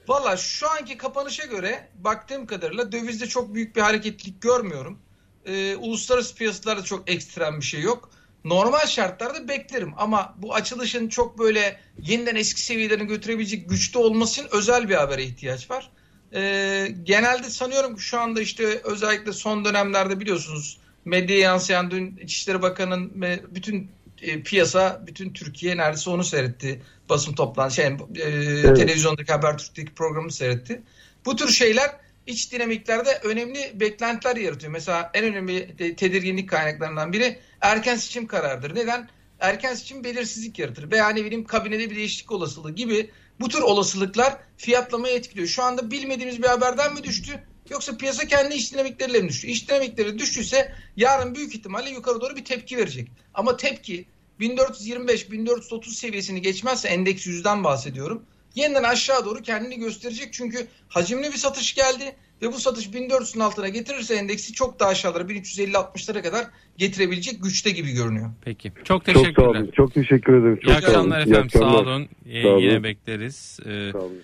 [0.08, 5.00] Valla şu anki kapanışa göre baktığım kadarıyla dövizde çok büyük bir hareketlilik görmüyorum.
[5.46, 8.10] Ee, uluslararası piyasalarda çok ekstrem bir şey yok.
[8.46, 14.50] Normal şartlarda beklerim ama bu açılışın çok böyle yeniden eski seviyelerine götürebilecek güçte olması için
[14.52, 15.90] özel bir habere ihtiyaç var.
[16.34, 22.62] Ee, genelde sanıyorum ki şu anda işte özellikle son dönemlerde biliyorsunuz medyaya yansıyan dün İçişleri
[22.62, 23.12] Bakanı'nın
[23.56, 26.82] bütün e, piyasa, bütün Türkiye neredeyse onu seyretti.
[27.10, 30.82] Basın toplantısı, şey, e, televizyondaki Habertürk'teki programı seyretti.
[31.26, 31.92] Bu tür şeyler
[32.28, 34.72] iç dinamiklerde önemli beklentiler yaratıyor.
[34.72, 38.76] Mesela en önemli de- tedirginlik kaynaklarından biri erken seçim kararıdır.
[38.76, 39.10] Neden?
[39.40, 40.92] Erken seçim belirsizlik yaratır.
[40.92, 45.48] Veya ne bileyim kabinede bir değişiklik olasılığı gibi bu tür olasılıklar fiyatlamayı etkiliyor.
[45.48, 47.44] Şu anda bilmediğimiz bir haberden mi düştü?
[47.70, 49.48] Yoksa piyasa kendi iç dinamikleriyle mi düştü?
[49.48, 53.12] İç dinamikleri düştüyse yarın büyük ihtimalle yukarı doğru bir tepki verecek.
[53.34, 54.06] Ama tepki
[54.40, 58.26] 1425-1430 seviyesini geçmezse endeks yüzden bahsediyorum.
[58.56, 60.34] Yeniden aşağı doğru kendini gösterecek.
[60.34, 65.24] Çünkü hacimli bir satış geldi ve bu satış 1400'ün altına getirirse endeksi çok daha aşağılara
[65.24, 68.30] 1350-60'lara kadar getirebilecek güçte gibi görünüyor.
[68.42, 68.72] Peki.
[68.76, 69.48] Çok Çok sağ teşekkürler.
[69.48, 69.72] olun.
[69.76, 70.60] Çok teşekkür ederim.
[70.64, 70.86] Çok İyi sağ olun.
[70.88, 71.50] akşamlar İyi efendim.
[71.50, 71.82] Sağ akşamlar.
[71.86, 72.10] olun.
[72.30, 72.62] Ee, Sağ olun.
[72.62, 73.60] Yine bekleriz.
[73.66, 74.22] Ee, Sağ olun.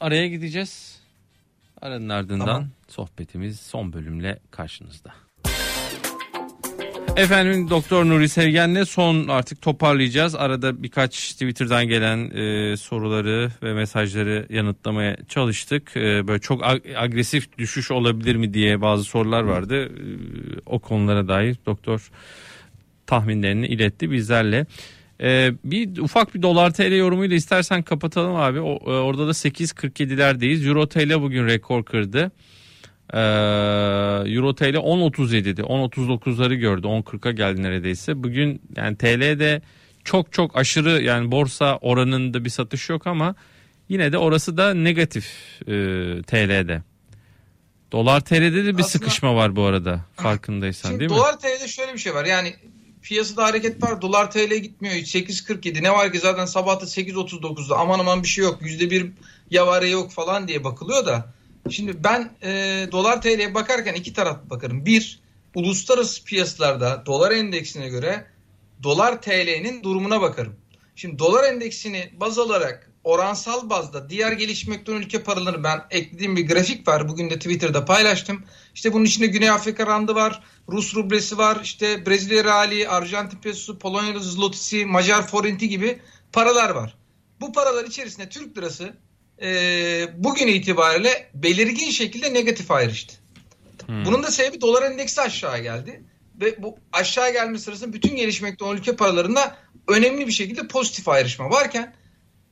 [0.00, 1.00] araya gideceğiz.
[1.82, 2.68] Aranın ardından Tamam.
[2.88, 5.14] sohbetimiz son bölümle karşınızda.
[7.16, 10.34] Efendim Doktor Nuri Sevgen'le son artık toparlayacağız.
[10.34, 15.96] Arada birkaç Twitter'dan gelen e, soruları ve mesajları yanıtlamaya çalıştık.
[15.96, 19.84] E, böyle çok ag- agresif düşüş olabilir mi diye bazı sorular vardı.
[19.86, 19.90] E,
[20.66, 22.10] o konulara dair doktor
[23.06, 24.66] tahminlerini iletti bizlerle.
[25.22, 28.60] Ee, bir ufak bir dolar TL yorumuyla istersen kapatalım abi.
[28.60, 30.68] O, e, orada da 8.47'lerdeyiz.
[30.68, 32.30] Euro TL bugün rekor kırdı.
[33.12, 33.18] Ee,
[34.34, 35.60] Euro TL 10.37'di.
[35.60, 36.86] 10.39'ları gördü.
[36.86, 38.22] 10.40'a geldi neredeyse.
[38.22, 39.62] Bugün yani TL'de
[40.04, 43.34] çok çok aşırı yani borsa oranında bir satış yok ama
[43.88, 45.26] yine de orası da negatif
[45.62, 45.72] e,
[46.26, 46.82] TL'de.
[47.92, 51.16] Dolar TL'de de bir Aslında- sıkışma var bu arada farkındaysan Şimdi değil mi?
[51.16, 52.24] dolar TL'de şöyle bir şey var.
[52.24, 52.54] Yani
[53.02, 54.02] piyasada hareket var.
[54.02, 54.94] Dolar TL gitmiyor.
[54.94, 55.14] hiç.
[55.14, 58.62] 8.47 ne var ki zaten sabahta 8.39'da aman aman bir şey yok.
[58.62, 59.10] %1
[59.50, 61.32] yavare yok falan diye bakılıyor da.
[61.70, 62.48] Şimdi ben e,
[62.92, 64.86] dolar TL'ye bakarken iki taraf bakarım.
[64.86, 65.20] Bir,
[65.54, 68.26] uluslararası piyasalarda dolar endeksine göre
[68.82, 70.56] dolar TL'nin durumuna bakarım.
[70.96, 76.48] Şimdi dolar endeksini baz alarak oransal bazda diğer gelişmekte olan ülke paralarını ben eklediğim bir
[76.48, 77.08] grafik var.
[77.08, 78.44] Bugün de Twitter'da paylaştım.
[78.74, 83.78] İşte bunun içinde Güney Afrika randı var, Rus rublesi var, işte Brezilya reali, Arjantin pesosu,
[83.78, 85.98] Polonya zlotisi, Macar forinti gibi
[86.32, 86.96] paralar var.
[87.40, 88.96] Bu paralar içerisinde Türk lirası
[89.42, 93.14] e, bugün itibariyle belirgin şekilde negatif ayrıştı.
[93.86, 94.04] Hmm.
[94.04, 96.02] Bunun da sebebi dolar endeksi aşağı geldi.
[96.40, 99.56] ve bu aşağı gelme sırasında bütün gelişmekte olan ülke paralarında
[99.88, 101.94] önemli bir şekilde pozitif ayrışma varken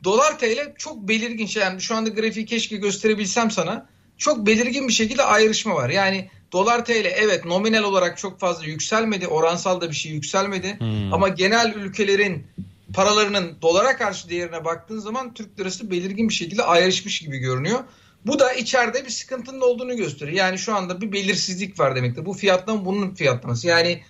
[0.04, 4.92] dolar TL çok belirgin şey yani şu anda grafiği keşke gösterebilsem sana çok belirgin bir
[4.92, 5.90] şekilde ayrışma var.
[5.90, 11.12] Yani dolar TL evet nominal olarak çok fazla yükselmedi oransal da bir şey yükselmedi Hmm.
[11.12, 12.46] ama genel ülkelerin
[12.94, 17.80] paralarının dolara karşı değerine baktığın zaman Türk lirası belirgin bir şekilde ayrışmış gibi görünüyor.
[18.26, 20.38] Bu da içeride bir sıkıntının olduğunu gösteriyor.
[20.38, 22.26] Yani şu anda bir belirsizlik var demektir.
[22.26, 23.66] Bu fiyatlama bunun fiyatlaması.
[23.66, 24.02] Yani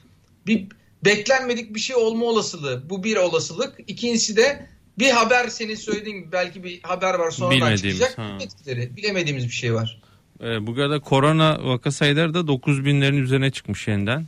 [0.46, 0.66] bir
[1.04, 2.90] beklenmedik bir şey olma olasılığı.
[2.90, 3.74] Bu bir olasılık.
[3.86, 4.66] İkincisi de
[4.98, 8.18] bir haber senin söylediğin gibi belki bir haber var sonradan çıkacak.
[8.18, 8.38] ha.
[8.40, 10.00] Etkileri, bilemediğimiz bir şey var.
[10.42, 14.26] Ee, bu kadar korona vaka sayıları da 9000'lerin üzerine çıkmış yeniden.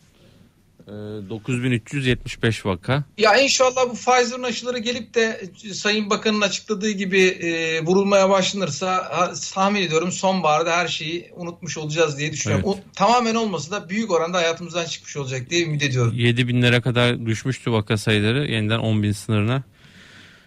[0.91, 3.05] Ee, 9375 vaka.
[3.19, 5.41] Ya inşallah bu Pfizer'ın aşıları gelip de
[5.73, 9.11] Sayın Bakan'ın açıkladığı gibi e, vurulmaya başlanırsa
[9.55, 12.65] tahmin ediyorum sonbaharda her şeyi unutmuş olacağız diye düşünüyorum.
[12.69, 12.85] Evet.
[12.89, 16.15] O, tamamen olmasa da büyük oranda hayatımızdan çıkmış olacak diye ümit ediyorum.
[16.17, 18.51] 7000'lere kadar düşmüştü vaka sayıları.
[18.51, 19.63] Yeniden 10.000 sınırına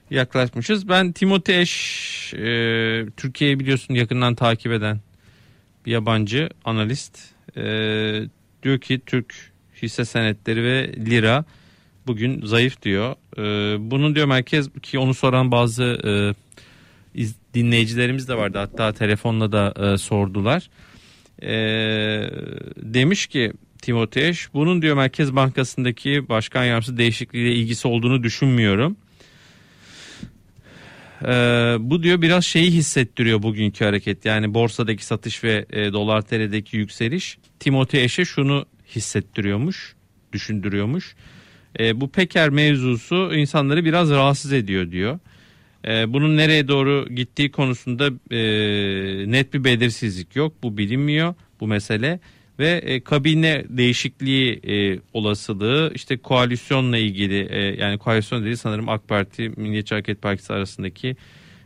[0.09, 0.89] yaklaşmışız.
[0.89, 2.39] Ben Timothy Eş, e,
[3.17, 4.99] Türkiye'yi biliyorsun yakından takip eden
[5.85, 7.19] bir yabancı analist.
[7.57, 7.63] E,
[8.63, 9.52] diyor ki Türk
[9.86, 11.45] hisse senetleri ve lira
[12.07, 13.15] bugün zayıf diyor.
[13.38, 13.41] E,
[13.91, 16.11] bunu diyor merkez ki onu soran bazı e,
[17.21, 18.57] iz- dinleyicilerimiz de vardı.
[18.57, 20.69] Hatta telefonla da e, sordular.
[21.41, 21.53] E,
[22.77, 28.97] demiş ki Timothy Eş, bunun diyor Merkez Bankası'ndaki başkan yardımcısı değişikliğiyle ilgisi olduğunu düşünmüyorum.
[31.25, 31.27] Ee,
[31.79, 34.25] bu diyor biraz şeyi hissettiriyor bugünkü hareket.
[34.25, 37.38] Yani borsadaki satış ve e, dolar TL'deki yükseliş.
[37.59, 38.65] Timothy Eş'e şunu
[38.95, 39.95] hissettiriyormuş,
[40.33, 41.15] düşündürüyormuş.
[41.79, 45.19] E, bu Peker mevzusu insanları biraz rahatsız ediyor diyor.
[45.87, 48.41] E, bunun nereye doğru gittiği konusunda e,
[49.31, 50.53] net bir belirsizlik yok.
[50.63, 52.19] Bu bilinmiyor bu mesele
[52.59, 59.07] ve e, kabine değişikliği e, olasılığı işte koalisyonla ilgili e, yani koalisyon değil sanırım AK
[59.07, 61.15] Parti Milliyetçi Hareket Partisi arasındaki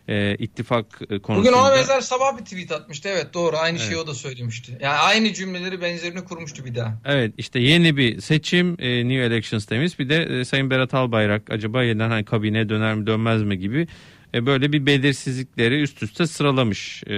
[0.08, 1.38] e, ittifak e, konusunda.
[1.50, 3.10] Bugün ona benzer sabah bir tweet atmıştı.
[3.10, 4.00] Evet doğru aynı şeyi Evet.
[4.04, 4.78] o da söylemişti.
[4.82, 7.02] Yani aynı cümleleri benzerini kurmuştu bir daha.
[7.06, 11.52] Evet işte yeni bir seçim e, New Elections demiş bir de e, Sayın Berat Albayrak
[11.52, 13.88] acaba yeniden hani kabine döner mi dönmez mi gibi
[14.34, 17.04] e, böyle bir belirsizlikleri üst üste sıralamış.
[17.04, 17.12] E,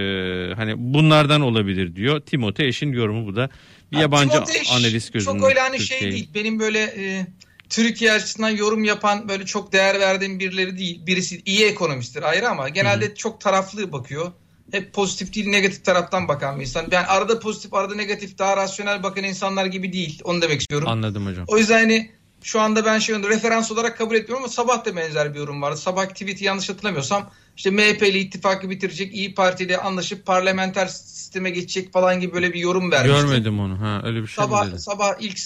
[0.55, 2.19] hani bunlardan olabilir diyor.
[2.19, 3.49] Timothy Eş'in yorumu bu da.
[3.91, 5.37] Bir Ya yabancı Timothy Eş analist gözünden.
[5.39, 6.29] Çok öyle hani şey Türkiye'yi- değil.
[6.35, 7.25] Benim böyle e,
[7.69, 11.05] Türkiye açısından yorum yapan böyle çok değer verdiğim birileri değil.
[11.05, 14.31] Birisi iyi ekonomisttir ayrı ama genelde çok taraflı bakıyor.
[14.71, 16.85] Hep pozitif değil negatif taraftan bakan bir insan.
[16.91, 20.21] Yani arada pozitif arada negatif daha rasyonel bakan insanlar gibi değil.
[20.23, 20.87] Onu demek istiyorum.
[20.87, 21.45] Anladım hocam.
[21.47, 22.11] O yüzden hani
[22.41, 25.77] şu anda ben şey referans olarak kabul etmiyorum ama sabah da benzer bir yorum vardı.
[25.77, 31.49] Sabah tweet'i yanlış hatırlamıyorsam işte MHP ile ittifakı bitirecek, İyi Parti ile anlaşıp parlamenter sisteme
[31.49, 33.21] geçecek falan gibi böyle bir yorum vermişti.
[33.21, 33.81] Görmedim onu.
[33.81, 34.79] Ha öyle bir şey mi Sabah dedi?
[34.79, 35.37] sabah ilk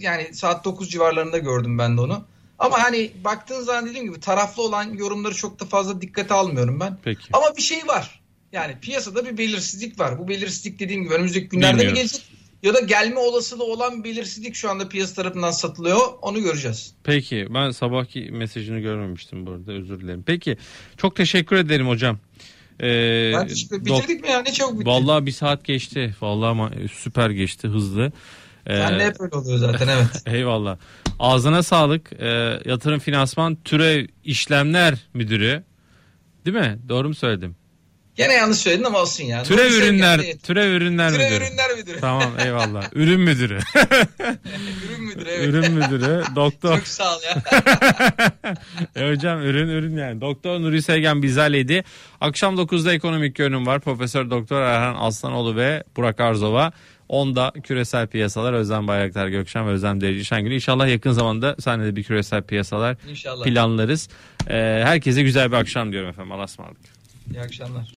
[0.00, 2.24] yani saat 9 civarlarında gördüm ben de onu.
[2.58, 6.98] Ama hani baktığın zaman dediğim gibi taraflı olan yorumları çok da fazla dikkate almıyorum ben.
[7.04, 7.28] Peki.
[7.32, 8.20] Ama bir şey var.
[8.52, 10.18] Yani piyasada bir belirsizlik var.
[10.18, 12.22] Bu belirsizlik dediğim gibi önümüzdeki günlerde mi gelecek?
[12.62, 15.98] Ya da gelme olasılığı olan belirsizlik şu anda piyasa tarafından satılıyor.
[16.22, 16.94] Onu göreceğiz.
[17.04, 20.22] Peki ben sabahki mesajını görmemiştim bu arada özür dilerim.
[20.26, 20.56] Peki
[20.96, 22.18] çok teşekkür ederim hocam.
[22.80, 24.42] Ee, Ben teşekkür- bitirdik mi ya?
[24.42, 24.86] Ne çabuk bitti.
[24.86, 26.14] Vallahi bir saat geçti.
[26.20, 28.12] Vallahi ama süper geçti hızlı.
[28.66, 30.22] Ee, Sen hep öyle oluyor zaten evet.
[30.26, 30.78] Eyvallah.
[31.18, 32.12] Ağzına sağlık.
[32.12, 32.26] Ee,
[32.64, 35.62] yatırım Finansman Türev İşlemler Müdürü.
[36.46, 36.78] Değil mi?
[36.88, 37.56] Doğru mu söyledim?
[38.16, 39.42] Gene yanlış söyledin ama olsun ya.
[39.42, 41.44] Türev Sevgen ürünler, türev ürünler Türev müdürü.
[41.44, 42.00] ürünler müdürü.
[42.00, 42.84] Tamam eyvallah.
[42.94, 43.58] Ürün müdürü.
[44.88, 45.46] Ürün müdürü evet.
[45.48, 46.22] ürün müdürü.
[46.36, 46.76] Doktor.
[46.76, 47.42] Çok sağ ol ya.
[48.96, 50.20] E hocam ürün ürün yani.
[50.20, 51.84] Doktor Nuri Sevgen Bizaleydi.
[52.20, 53.80] Akşam 9'da ekonomik görünüm var.
[53.80, 56.72] Profesör Doktor Erhan Aslanoğlu ve Burak Arzova.
[57.10, 60.50] 10'da küresel piyasalar Özlem Bayraktar Gökşen ve Özlem Derici Şengül.
[60.52, 63.44] İnşallah yakın zamanda sahnede bir küresel piyasalar İnşallah.
[63.44, 64.08] planlarız.
[64.50, 64.54] Ee,
[64.84, 66.32] herkese güzel bir akşam diyorum efendim.
[66.32, 66.80] Allah'a ısmarladık.
[67.34, 67.95] İyi akşamlar.